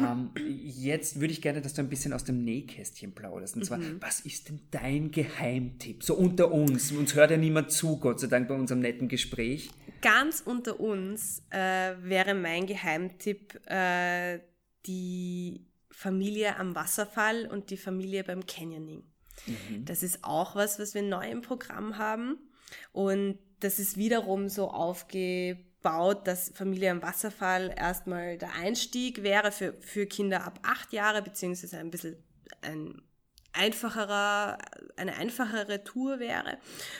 Ähm, 0.01 0.31
jetzt 0.65 1.21
würde 1.21 1.33
ich 1.33 1.43
gerne, 1.43 1.61
dass 1.61 1.75
du 1.75 1.83
ein 1.83 1.89
bisschen 1.89 2.13
aus 2.13 2.25
dem 2.25 2.45
Nähkästchen 2.45 3.13
plauderst. 3.15 3.57
Und 3.57 3.65
zwar, 3.65 3.79
Mhm. 3.79 4.01
was 4.01 4.21
ist 4.21 4.49
denn 4.49 4.61
dein 4.71 5.11
Geheimtipp? 5.11 6.03
So 6.03 6.15
unter 6.15 6.51
uns. 6.53 6.93
Uns 6.93 7.15
hört 7.15 7.31
ja 7.31 7.37
niemand 7.37 7.71
zu, 7.71 7.99
Gott 7.99 8.21
sei 8.21 8.27
Dank, 8.29 8.49
bei 8.49 8.55
unserem 8.55 8.81
netten 8.81 9.09
Gespräch. 9.09 9.71
Ganz 10.01 10.41
unter 10.45 10.81
uns 10.81 11.43
äh, 11.51 11.95
wäre 12.03 12.35
mein 12.35 12.67
Geheimtipp 12.67 13.61
äh, 13.71 14.41
die 14.87 15.67
Familie 15.91 16.57
am 16.57 16.75
Wasserfall 16.75 17.47
und 17.47 17.71
die 17.71 17.77
Familie 17.77 18.25
beim 18.25 18.45
Canyoning. 18.47 19.05
Das 19.85 20.03
ist 20.03 20.21
auch 20.23 20.57
was, 20.57 20.79
was 20.79 20.95
wir 20.95 21.03
neu 21.03 21.29
im 21.31 21.41
Programm 21.43 21.99
haben. 21.99 22.39
Und 22.93 23.39
das 23.61 23.79
ist 23.79 23.97
wiederum 23.97 24.49
so 24.49 24.69
aufgebaut, 24.71 25.65
dass 25.83 26.53
Familie 26.55 26.90
am 26.90 27.03
Wasserfall 27.03 27.75
erstmal 27.77 28.38
der 28.38 28.55
Einstieg 28.55 29.23
wäre 29.23 29.53
für, 29.53 29.75
für 29.81 30.07
Kinder 30.07 30.45
ab 30.45 30.61
acht 30.62 30.92
Jahre, 30.92 31.23
beziehungsweise 31.23 31.79
ein 31.79 31.90
bisschen 31.90 32.16
ein 32.62 33.03
einfacherer, 33.53 34.59
eine 34.97 35.16
einfachere 35.16 35.85
Tour 35.85 36.18
wäre. 36.21 36.59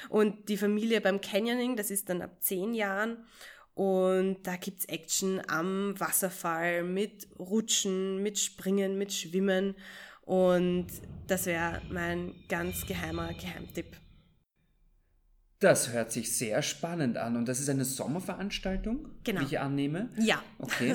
Und 0.09 0.49
die 0.49 0.57
Familie 0.57 1.01
beim 1.01 1.21
Canyoning, 1.21 1.77
das 1.77 1.91
ist 1.91 2.09
dann 2.09 2.23
ab 2.23 2.37
zehn 2.41 2.75
Jahren. 2.75 3.25
Und 3.75 4.43
da 4.43 4.57
gibt's 4.57 4.85
Action 4.85 5.41
am 5.49 5.99
Wasserfall 5.99 6.83
mit 6.83 7.29
Rutschen, 7.39 8.23
mit 8.23 8.39
Springen, 8.39 8.99
mit 8.99 9.13
Schwimmen. 9.13 9.75
Und 10.23 10.89
das 11.27 11.47
wäre 11.47 11.81
mein 11.91 12.35
ganz 12.49 12.87
geheimer 12.87 13.33
Geheimtipp. 13.33 13.97
Das 15.63 15.93
hört 15.93 16.11
sich 16.13 16.37
sehr 16.37 16.61
spannend 16.63 17.17
an. 17.17 17.37
Und 17.37 17.47
das 17.49 17.61
ist 17.61 17.69
eine 17.69 17.85
Sommerveranstaltung, 17.85 19.09
Genau. 19.25 19.41
wie 19.41 19.45
ich 19.45 19.59
annehme. 19.61 20.09
Ja, 20.19 20.43
Okay. 20.59 20.95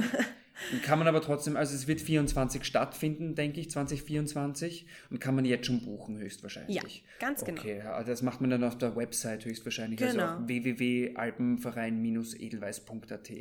Kann 0.84 0.98
man 0.98 1.08
aber 1.08 1.22
trotzdem, 1.22 1.56
also 1.56 1.76
es 1.76 1.88
wird 1.88 2.02
24 2.02 2.66
stattfinden, 2.66 3.36
denke 3.36 3.60
ich, 3.60 3.70
2024. 3.70 4.88
Und 5.12 5.20
kann 5.20 5.36
man 5.36 5.46
jetzt 5.46 5.68
schon 5.68 5.86
buchen, 5.86 6.18
höchstwahrscheinlich. 6.18 6.76
Ja, 6.76 6.82
ganz 7.20 7.46
genau. 7.46 7.62
Okay, 7.62 7.84
das 8.08 8.24
macht 8.24 8.42
man 8.42 8.50
dann 8.50 8.64
auf 8.64 8.76
der 8.76 8.96
Website 8.96 9.46
höchstwahrscheinlich, 9.46 10.02
also 10.04 10.18
Genau. 10.18 10.38
auf 10.38 10.48
www.alpenverein-edelweiß.at. 10.48 13.32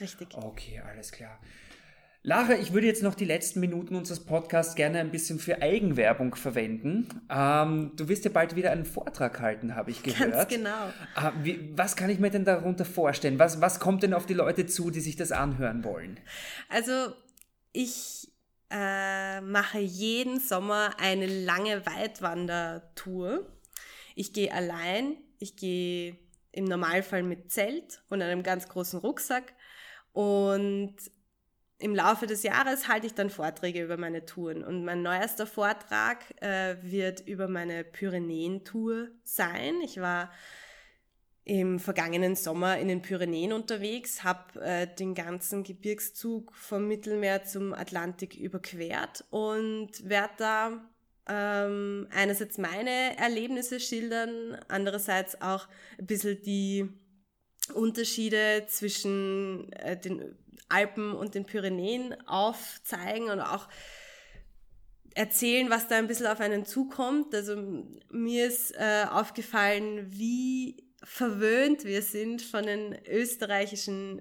richtig. 0.00 0.28
Okay, 0.34 0.80
alles 0.80 1.10
klar. 1.12 1.40
Lara, 2.22 2.52
ich 2.54 2.74
würde 2.74 2.86
jetzt 2.86 3.02
noch 3.02 3.14
die 3.14 3.24
letzten 3.24 3.60
Minuten 3.60 3.96
unseres 3.96 4.20
Podcasts 4.20 4.74
gerne 4.74 4.98
ein 5.00 5.10
bisschen 5.10 5.38
für 5.38 5.62
Eigenwerbung 5.62 6.34
verwenden. 6.34 7.08
Ähm, 7.30 7.92
du 7.96 8.08
wirst 8.08 8.26
ja 8.26 8.30
bald 8.30 8.56
wieder 8.56 8.72
einen 8.72 8.84
Vortrag 8.84 9.40
halten, 9.40 9.74
habe 9.74 9.90
ich 9.90 10.02
gehört. 10.02 10.32
Ganz 10.32 10.48
genau. 10.48 10.92
Ah, 11.14 11.32
wie, 11.42 11.70
was 11.74 11.96
kann 11.96 12.10
ich 12.10 12.18
mir 12.18 12.28
denn 12.28 12.44
darunter 12.44 12.84
vorstellen? 12.84 13.38
Was, 13.38 13.62
was 13.62 13.80
kommt 13.80 14.02
denn 14.02 14.12
auf 14.12 14.26
die 14.26 14.34
Leute 14.34 14.66
zu, 14.66 14.90
die 14.90 15.00
sich 15.00 15.16
das 15.16 15.32
anhören 15.32 15.82
wollen? 15.82 16.20
Also 16.68 17.14
ich 17.72 18.30
äh, 18.68 19.40
mache 19.40 19.78
jeden 19.78 20.40
Sommer 20.40 20.96
eine 21.00 21.26
lange 21.26 21.86
Weitwandertour. 21.86 23.46
Ich 24.14 24.34
gehe 24.34 24.52
allein, 24.52 25.16
ich 25.38 25.56
gehe 25.56 26.18
im 26.52 26.64
Normalfall 26.64 27.22
mit 27.22 27.50
Zelt 27.50 28.02
und 28.10 28.20
einem 28.20 28.42
ganz 28.42 28.68
großen 28.68 28.98
Rucksack 29.00 29.54
und 30.12 30.96
im 31.80 31.94
Laufe 31.94 32.26
des 32.26 32.42
Jahres 32.42 32.88
halte 32.88 33.06
ich 33.06 33.14
dann 33.14 33.30
Vorträge 33.30 33.82
über 33.82 33.96
meine 33.96 34.26
Touren. 34.26 34.62
Und 34.62 34.84
mein 34.84 35.02
neuester 35.02 35.46
Vortrag 35.46 36.18
äh, 36.42 36.76
wird 36.82 37.26
über 37.26 37.48
meine 37.48 37.84
Pyrenäen-Tour 37.84 39.08
sein. 39.24 39.80
Ich 39.82 40.00
war 40.00 40.30
im 41.44 41.80
vergangenen 41.80 42.36
Sommer 42.36 42.78
in 42.78 42.88
den 42.88 43.02
Pyrenäen 43.02 43.52
unterwegs, 43.52 44.22
habe 44.22 44.60
äh, 44.60 44.86
den 44.86 45.14
ganzen 45.14 45.64
Gebirgszug 45.64 46.54
vom 46.54 46.86
Mittelmeer 46.86 47.44
zum 47.44 47.72
Atlantik 47.72 48.36
überquert 48.36 49.24
und 49.30 50.08
werde 50.08 50.34
da 50.36 50.90
ähm, 51.28 52.08
einerseits 52.14 52.58
meine 52.58 53.16
Erlebnisse 53.16 53.80
schildern, 53.80 54.58
andererseits 54.68 55.40
auch 55.40 55.66
ein 55.98 56.06
bisschen 56.06 56.42
die 56.42 56.88
Unterschiede 57.70 58.64
zwischen 58.68 59.72
äh, 59.72 59.98
den 59.98 60.36
Alpen 60.68 61.12
und 61.12 61.34
den 61.34 61.44
Pyrenäen 61.44 62.16
aufzeigen 62.26 63.28
und 63.28 63.40
auch 63.40 63.68
erzählen, 65.14 65.70
was 65.70 65.88
da 65.88 65.96
ein 65.96 66.06
bisschen 66.06 66.26
auf 66.26 66.40
einen 66.40 66.64
zukommt. 66.64 67.34
Also 67.34 67.56
mir 68.10 68.46
ist 68.46 68.72
äh, 68.76 69.04
aufgefallen, 69.10 70.06
wie 70.10 70.84
verwöhnt 71.02 71.84
wir 71.84 72.02
sind 72.02 72.42
von 72.42 72.64
den 72.64 72.96
österreichischen, 73.08 74.20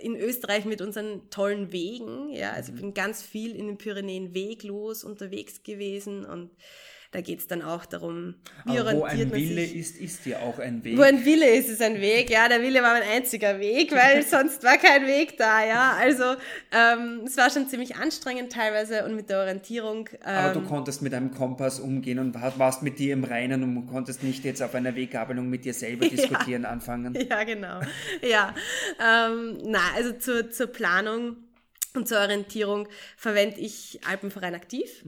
in 0.00 0.16
Österreich 0.16 0.64
mit 0.64 0.80
unseren 0.80 1.28
tollen 1.30 1.72
Wegen. 1.72 2.30
Ja, 2.30 2.52
also 2.52 2.72
ich 2.72 2.80
bin 2.80 2.94
ganz 2.94 3.22
viel 3.22 3.54
in 3.54 3.66
den 3.66 3.78
Pyrenäen 3.78 4.32
weglos 4.32 5.02
unterwegs 5.02 5.62
gewesen 5.62 6.24
und 6.24 6.50
da 7.12 7.20
geht's 7.20 7.48
dann 7.48 7.60
auch 7.62 7.86
darum, 7.86 8.36
wie 8.66 8.78
Aber 8.78 8.92
wo 8.92 9.02
ein 9.02 9.32
Wille 9.32 9.62
sich. 9.62 9.74
ist, 9.76 9.96
ist 9.98 10.26
ja 10.26 10.38
auch 10.40 10.60
ein 10.60 10.84
Weg. 10.84 10.96
Wo 10.96 11.02
ein 11.02 11.24
Wille 11.24 11.48
ist, 11.56 11.68
ist 11.68 11.82
ein 11.82 12.00
Weg. 12.00 12.30
Ja, 12.30 12.48
der 12.48 12.62
Wille 12.62 12.82
war 12.82 12.92
mein 12.92 13.02
einziger 13.02 13.58
Weg, 13.58 13.90
weil 13.92 14.22
sonst 14.26 14.62
war 14.62 14.78
kein 14.78 15.06
Weg 15.08 15.36
da. 15.36 15.64
Ja, 15.66 15.96
also 15.98 16.36
ähm, 16.70 17.22
es 17.26 17.36
war 17.36 17.50
schon 17.50 17.68
ziemlich 17.68 17.96
anstrengend 17.96 18.52
teilweise 18.52 19.04
und 19.04 19.16
mit 19.16 19.28
der 19.28 19.40
Orientierung. 19.40 20.08
Ähm, 20.12 20.18
Aber 20.24 20.54
du 20.60 20.62
konntest 20.62 21.02
mit 21.02 21.12
einem 21.12 21.32
Kompass 21.32 21.80
umgehen 21.80 22.20
und 22.20 22.32
war- 22.34 22.56
warst 22.60 22.82
mit 22.84 23.00
dir 23.00 23.12
im 23.12 23.24
Reinen 23.24 23.64
und 23.64 23.86
konntest 23.88 24.22
nicht 24.22 24.44
jetzt 24.44 24.62
auf 24.62 24.74
einer 24.76 24.94
Weggabelung 24.94 25.48
mit 25.50 25.64
dir 25.64 25.74
selber 25.74 26.08
diskutieren 26.08 26.64
anfangen. 26.64 27.18
Ja, 27.28 27.42
genau. 27.42 27.80
Ja, 28.22 28.54
ähm, 29.04 29.58
na, 29.64 29.80
also 29.96 30.12
zur, 30.12 30.50
zur 30.52 30.68
Planung 30.68 31.38
und 31.94 32.06
zur 32.06 32.18
Orientierung 32.20 32.86
verwende 33.16 33.58
ich 33.58 33.98
Alpenverein 34.08 34.54
aktiv. 34.54 35.04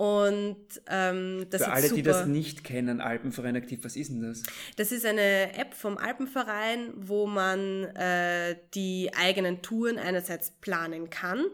Und 0.00 0.56
ähm, 0.86 1.46
das 1.50 1.60
Mhm. 1.60 1.64
Für 1.64 1.70
ist 1.70 1.76
alle, 1.76 1.82
super. 1.82 1.94
die 1.96 2.02
das 2.02 2.26
nicht 2.26 2.64
kennen, 2.64 3.02
Alpenverein 3.02 3.54
aktiv, 3.54 3.80
was 3.82 3.96
ist 3.96 4.10
denn 4.10 4.22
das? 4.22 4.42
Das 4.76 4.92
ist 4.92 5.04
eine 5.04 5.54
App 5.58 5.74
vom 5.74 5.98
Alpenverein, 5.98 6.94
wo 6.96 7.26
man 7.26 7.84
äh, 7.96 8.56
die 8.72 9.10
eigenen 9.14 9.60
Touren 9.60 9.98
einerseits 9.98 10.52
planen 10.52 11.10
kann, 11.10 11.44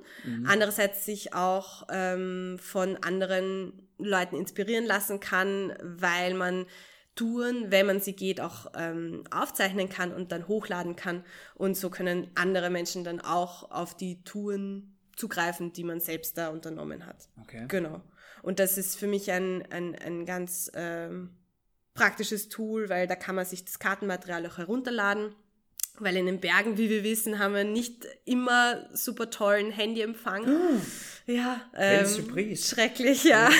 andererseits 0.44 1.04
sich 1.04 1.34
auch 1.34 1.88
ähm, 1.90 2.58
von 2.60 2.96
anderen 2.98 3.72
Leuten 3.98 4.36
inspirieren 4.36 4.84
lassen 4.84 5.18
kann, 5.18 5.72
weil 5.82 6.34
man 6.34 6.66
Touren, 7.16 7.72
wenn 7.72 7.86
man 7.86 7.98
sie 7.98 8.12
geht, 8.12 8.40
auch 8.40 8.66
ähm, 8.76 9.24
aufzeichnen 9.32 9.88
kann 9.88 10.12
und 10.12 10.30
dann 10.30 10.46
hochladen 10.46 10.94
kann. 10.94 11.24
Und 11.56 11.76
so 11.76 11.90
können 11.90 12.30
andere 12.36 12.70
Menschen 12.70 13.02
dann 13.02 13.20
auch 13.20 13.72
auf 13.72 13.96
die 13.96 14.22
Touren 14.22 14.96
zugreifen, 15.16 15.72
die 15.72 15.82
man 15.82 15.98
selbst 15.98 16.38
da 16.38 16.50
unternommen 16.50 17.06
hat. 17.06 17.28
Okay. 17.40 17.64
Genau. 17.66 18.02
Und 18.46 18.60
das 18.60 18.78
ist 18.78 18.96
für 18.96 19.08
mich 19.08 19.32
ein, 19.32 19.64
ein, 19.72 19.96
ein 19.96 20.24
ganz 20.24 20.70
ähm, 20.72 21.30
praktisches 21.94 22.48
Tool, 22.48 22.88
weil 22.88 23.08
da 23.08 23.16
kann 23.16 23.34
man 23.34 23.44
sich 23.44 23.64
das 23.64 23.80
Kartenmaterial 23.80 24.46
auch 24.46 24.58
herunterladen. 24.58 25.34
Weil 25.98 26.16
in 26.16 26.26
den 26.26 26.38
Bergen, 26.38 26.78
wie 26.78 26.88
wir 26.88 27.02
wissen, 27.02 27.40
haben 27.40 27.54
wir 27.54 27.64
nicht 27.64 28.06
immer 28.24 28.88
super 28.94 29.30
tollen 29.30 29.72
Handyempfang. 29.72 30.46
Ja, 31.26 31.60
Quelle 31.72 32.02
ähm, 32.02 32.56
schrecklich, 32.56 33.24
ja. 33.24 33.50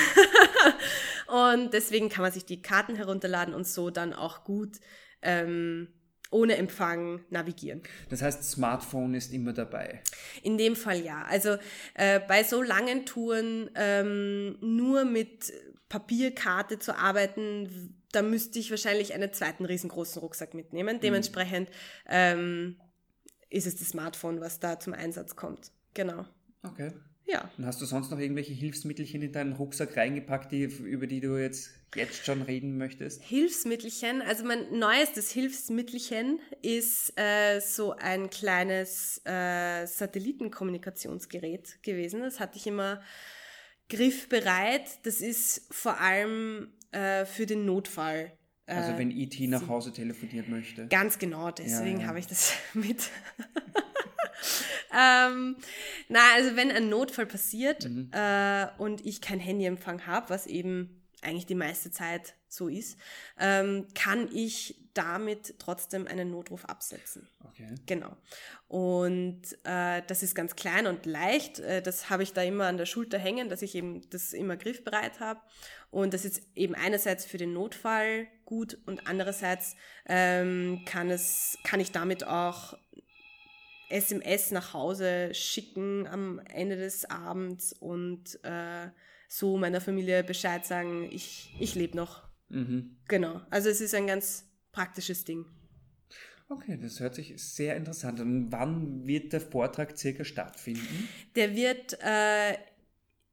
Und 1.26 1.74
deswegen 1.74 2.08
kann 2.08 2.22
man 2.22 2.30
sich 2.30 2.44
die 2.44 2.62
Karten 2.62 2.94
herunterladen 2.94 3.54
und 3.54 3.66
so 3.66 3.90
dann 3.90 4.12
auch 4.12 4.44
gut 4.44 4.76
ähm, 5.20 5.88
ohne 6.30 6.56
Empfang 6.56 7.20
navigieren. 7.30 7.82
Das 8.08 8.22
heißt, 8.22 8.42
Smartphone 8.44 9.14
ist 9.14 9.32
immer 9.32 9.52
dabei. 9.52 10.02
In 10.42 10.58
dem 10.58 10.76
Fall 10.76 11.00
ja. 11.00 11.24
Also 11.28 11.56
äh, 11.94 12.20
bei 12.20 12.42
so 12.42 12.62
langen 12.62 13.06
Touren 13.06 13.70
ähm, 13.74 14.58
nur 14.60 15.04
mit 15.04 15.52
Papierkarte 15.88 16.78
zu 16.78 16.96
arbeiten, 16.96 17.94
da 18.12 18.22
müsste 18.22 18.58
ich 18.58 18.70
wahrscheinlich 18.70 19.14
einen 19.14 19.32
zweiten 19.32 19.64
riesengroßen 19.64 20.20
Rucksack 20.20 20.54
mitnehmen. 20.54 20.96
Mhm. 20.96 21.00
Dementsprechend 21.00 21.70
ähm, 22.08 22.76
ist 23.50 23.66
es 23.66 23.76
das 23.76 23.90
Smartphone, 23.90 24.40
was 24.40 24.58
da 24.58 24.80
zum 24.80 24.94
Einsatz 24.94 25.36
kommt. 25.36 25.70
Genau. 25.94 26.26
Okay. 26.62 26.92
Ja. 27.26 27.50
Und 27.58 27.66
hast 27.66 27.80
du 27.80 27.86
sonst 27.86 28.10
noch 28.10 28.18
irgendwelche 28.18 28.52
Hilfsmittelchen 28.52 29.22
in 29.22 29.32
deinen 29.32 29.52
Rucksack 29.52 29.96
reingepackt, 29.96 30.52
die, 30.52 30.64
über 30.64 31.06
die 31.06 31.20
du 31.20 31.36
jetzt, 31.36 31.70
jetzt 31.94 32.24
schon 32.24 32.42
reden 32.42 32.76
möchtest? 32.76 33.22
Hilfsmittelchen, 33.22 34.22
also 34.22 34.44
mein 34.44 34.78
neuestes 34.78 35.30
Hilfsmittelchen 35.30 36.40
ist 36.62 37.12
äh, 37.18 37.60
so 37.60 37.92
ein 37.92 38.30
kleines 38.30 39.20
äh, 39.24 39.86
Satellitenkommunikationsgerät 39.86 41.82
gewesen. 41.82 42.20
Das 42.20 42.40
hatte 42.40 42.58
ich 42.58 42.66
immer 42.66 43.00
griffbereit. 43.88 45.04
Das 45.04 45.20
ist 45.20 45.66
vor 45.70 46.00
allem 46.00 46.72
äh, 46.92 47.24
für 47.24 47.46
den 47.46 47.64
Notfall. 47.64 48.32
Also 48.68 48.98
wenn 48.98 49.12
IT 49.12 49.38
e 49.40 49.46
nach 49.46 49.68
Hause 49.68 49.92
telefonieren 49.92 50.50
möchte. 50.50 50.88
Ganz 50.88 51.20
genau, 51.20 51.52
deswegen 51.52 51.98
ja, 51.98 52.02
ja. 52.02 52.08
habe 52.08 52.18
ich 52.18 52.26
das 52.26 52.52
mit. 52.74 53.10
ähm, 54.92 55.56
na, 56.08 56.18
also 56.34 56.56
wenn 56.56 56.72
ein 56.72 56.88
Notfall 56.88 57.26
passiert 57.26 57.88
mhm. 57.88 58.10
äh, 58.12 58.66
und 58.78 59.06
ich 59.06 59.20
kein 59.20 59.38
Handyempfang 59.38 60.06
habe, 60.08 60.30
was 60.30 60.48
eben 60.48 61.05
eigentlich 61.26 61.46
die 61.46 61.54
meiste 61.54 61.90
Zeit 61.90 62.34
so 62.48 62.68
ist, 62.68 62.98
ähm, 63.38 63.86
kann 63.94 64.28
ich 64.32 64.76
damit 64.94 65.58
trotzdem 65.58 66.06
einen 66.06 66.30
Notruf 66.30 66.64
absetzen. 66.64 67.28
Okay. 67.44 67.74
Genau. 67.84 68.16
Und 68.68 69.42
äh, 69.64 70.02
das 70.06 70.22
ist 70.22 70.34
ganz 70.34 70.56
klein 70.56 70.86
und 70.86 71.04
leicht. 71.04 71.58
Äh, 71.58 71.82
das 71.82 72.08
habe 72.08 72.22
ich 72.22 72.32
da 72.32 72.42
immer 72.42 72.66
an 72.66 72.78
der 72.78 72.86
Schulter 72.86 73.18
hängen, 73.18 73.48
dass 73.48 73.62
ich 73.62 73.74
eben 73.74 74.08
das 74.10 74.32
immer 74.32 74.56
griffbereit 74.56 75.20
habe. 75.20 75.40
Und 75.90 76.14
das 76.14 76.24
ist 76.24 76.42
eben 76.54 76.74
einerseits 76.74 77.26
für 77.26 77.38
den 77.38 77.52
Notfall 77.52 78.26
gut 78.44 78.78
und 78.86 79.06
andererseits 79.06 79.76
ähm, 80.06 80.82
kann, 80.86 81.10
es, 81.10 81.58
kann 81.62 81.80
ich 81.80 81.92
damit 81.92 82.24
auch 82.24 82.78
SMS 83.88 84.50
nach 84.50 84.72
Hause 84.72 85.32
schicken 85.34 86.06
am 86.06 86.38
Ende 86.38 86.76
des 86.76 87.04
Abends 87.04 87.72
und 87.72 88.42
äh, 88.44 88.88
so 89.28 89.56
meiner 89.56 89.80
Familie 89.80 90.22
Bescheid 90.24 90.64
sagen, 90.64 91.08
ich, 91.10 91.54
ich 91.58 91.74
lebe 91.74 91.96
noch. 91.96 92.22
Mhm. 92.48 92.96
Genau. 93.08 93.40
Also 93.50 93.68
es 93.68 93.80
ist 93.80 93.94
ein 93.94 94.06
ganz 94.06 94.44
praktisches 94.72 95.24
Ding. 95.24 95.46
Okay, 96.48 96.78
das 96.80 97.00
hört 97.00 97.14
sich 97.16 97.34
sehr 97.42 97.76
interessant 97.76 98.20
an. 98.20 98.52
Wann 98.52 99.04
wird 99.06 99.32
der 99.32 99.40
Vortrag 99.40 99.98
circa 99.98 100.24
stattfinden? 100.24 101.08
Der 101.34 101.56
wird 101.56 101.98
äh, 102.00 102.56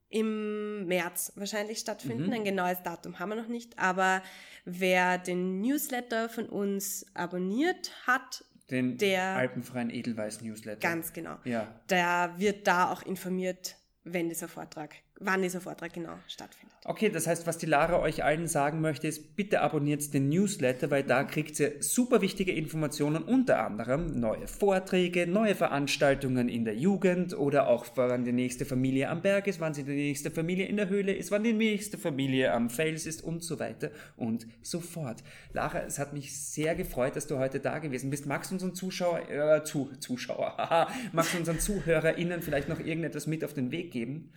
im 0.08 0.86
März 0.86 1.32
wahrscheinlich 1.36 1.78
stattfinden. 1.78 2.26
Mhm. 2.26 2.32
Ein 2.32 2.44
genaues 2.44 2.82
Datum 2.82 3.18
haben 3.18 3.28
wir 3.30 3.36
noch 3.36 3.48
nicht. 3.48 3.78
Aber 3.78 4.22
wer 4.64 5.18
den 5.18 5.60
Newsletter 5.60 6.28
von 6.28 6.48
uns 6.48 7.06
abonniert 7.14 7.92
hat, 8.06 8.44
den 8.70 8.96
der 8.96 9.36
Alpenfreien 9.36 9.90
Edelweiß 9.90 10.40
Newsletter. 10.40 10.80
Ganz 10.80 11.12
genau. 11.12 11.36
Ja. 11.44 11.80
Der 11.90 12.34
wird 12.38 12.66
da 12.66 12.90
auch 12.90 13.02
informiert, 13.02 13.76
wenn 14.04 14.28
dieser 14.28 14.48
Vortrag 14.48 14.94
wann 15.20 15.42
dieser 15.42 15.60
Vortrag 15.60 15.92
genau 15.92 16.14
stattfindet. 16.26 16.74
Okay, 16.86 17.08
das 17.08 17.26
heißt, 17.26 17.46
was 17.46 17.56
die 17.56 17.66
Lara 17.66 18.00
euch 18.00 18.24
allen 18.24 18.46
sagen 18.46 18.80
möchte, 18.80 19.06
ist, 19.06 19.36
bitte 19.36 19.62
abonniert 19.62 20.12
den 20.12 20.28
Newsletter, 20.28 20.90
weil 20.90 21.02
da 21.02 21.24
kriegt 21.24 21.58
ihr 21.58 21.82
super 21.82 22.20
wichtige 22.20 22.52
Informationen, 22.52 23.22
unter 23.22 23.64
anderem 23.64 24.20
neue 24.20 24.46
Vorträge, 24.46 25.26
neue 25.26 25.54
Veranstaltungen 25.54 26.48
in 26.48 26.64
der 26.64 26.76
Jugend 26.76 27.32
oder 27.32 27.68
auch 27.68 27.86
wann 27.94 28.24
die 28.24 28.32
nächste 28.32 28.66
Familie 28.66 29.08
am 29.08 29.22
Berg 29.22 29.46
ist, 29.46 29.60
wann 29.60 29.72
die 29.72 29.82
nächste 29.82 30.30
Familie 30.30 30.66
in 30.66 30.76
der 30.76 30.88
Höhle 30.88 31.14
ist, 31.14 31.30
wann 31.30 31.44
die 31.44 31.52
nächste 31.52 31.96
Familie 31.96 32.52
am 32.52 32.68
Fels 32.68 33.06
ist 33.06 33.22
und 33.22 33.42
so 33.42 33.58
weiter 33.58 33.90
und 34.16 34.46
so 34.60 34.80
fort. 34.80 35.22
Lara, 35.52 35.84
es 35.86 35.98
hat 35.98 36.12
mich 36.12 36.36
sehr 36.38 36.74
gefreut, 36.74 37.16
dass 37.16 37.26
du 37.26 37.38
heute 37.38 37.60
da 37.60 37.78
gewesen 37.78 38.10
bist. 38.10 38.26
Magst 38.26 38.50
du 38.50 38.56
unseren 38.56 38.74
Zuschauer, 38.74 39.30
äh, 39.30 39.64
zu, 39.64 39.90
Zuschauer, 40.00 40.54
haha, 40.58 40.88
magst 41.12 41.32
du 41.32 41.38
unseren 41.38 41.60
ZuhörerInnen 41.60 42.42
vielleicht 42.42 42.68
noch 42.68 42.80
irgendetwas 42.80 43.26
mit 43.26 43.44
auf 43.44 43.54
den 43.54 43.70
Weg 43.70 43.90
geben? 43.90 44.32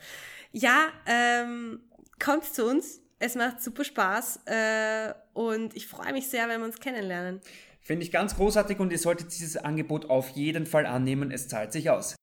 Ja, 0.52 0.88
ähm, 1.06 1.82
kommt 2.24 2.46
zu 2.46 2.66
uns. 2.66 3.02
Es 3.20 3.36
macht 3.36 3.62
super 3.64 3.84
Spaß 3.84 4.42
äh, 4.46 5.14
und 5.34 5.76
ich 5.76 5.88
freue 5.88 6.14
mich 6.14 6.30
sehr, 6.30 6.48
wenn 6.48 6.62
wir 6.62 6.66
uns 6.68 6.80
kennenlernen. 6.80 7.42
Finde 7.82 8.04
ich 8.04 8.12
ganz 8.12 8.36
großartig 8.36 8.80
und 8.80 8.92
ihr 8.92 9.00
solltet 9.00 9.32
dieses 9.32 9.58
Angebot 9.58 10.10
auf 10.10 10.30
jeden 10.30 10.66
Fall 10.66 10.86
annehmen. 10.86 11.32
Es 11.32 11.48
zahlt 11.48 11.72
sich 11.72 11.90
aus. 11.90 12.16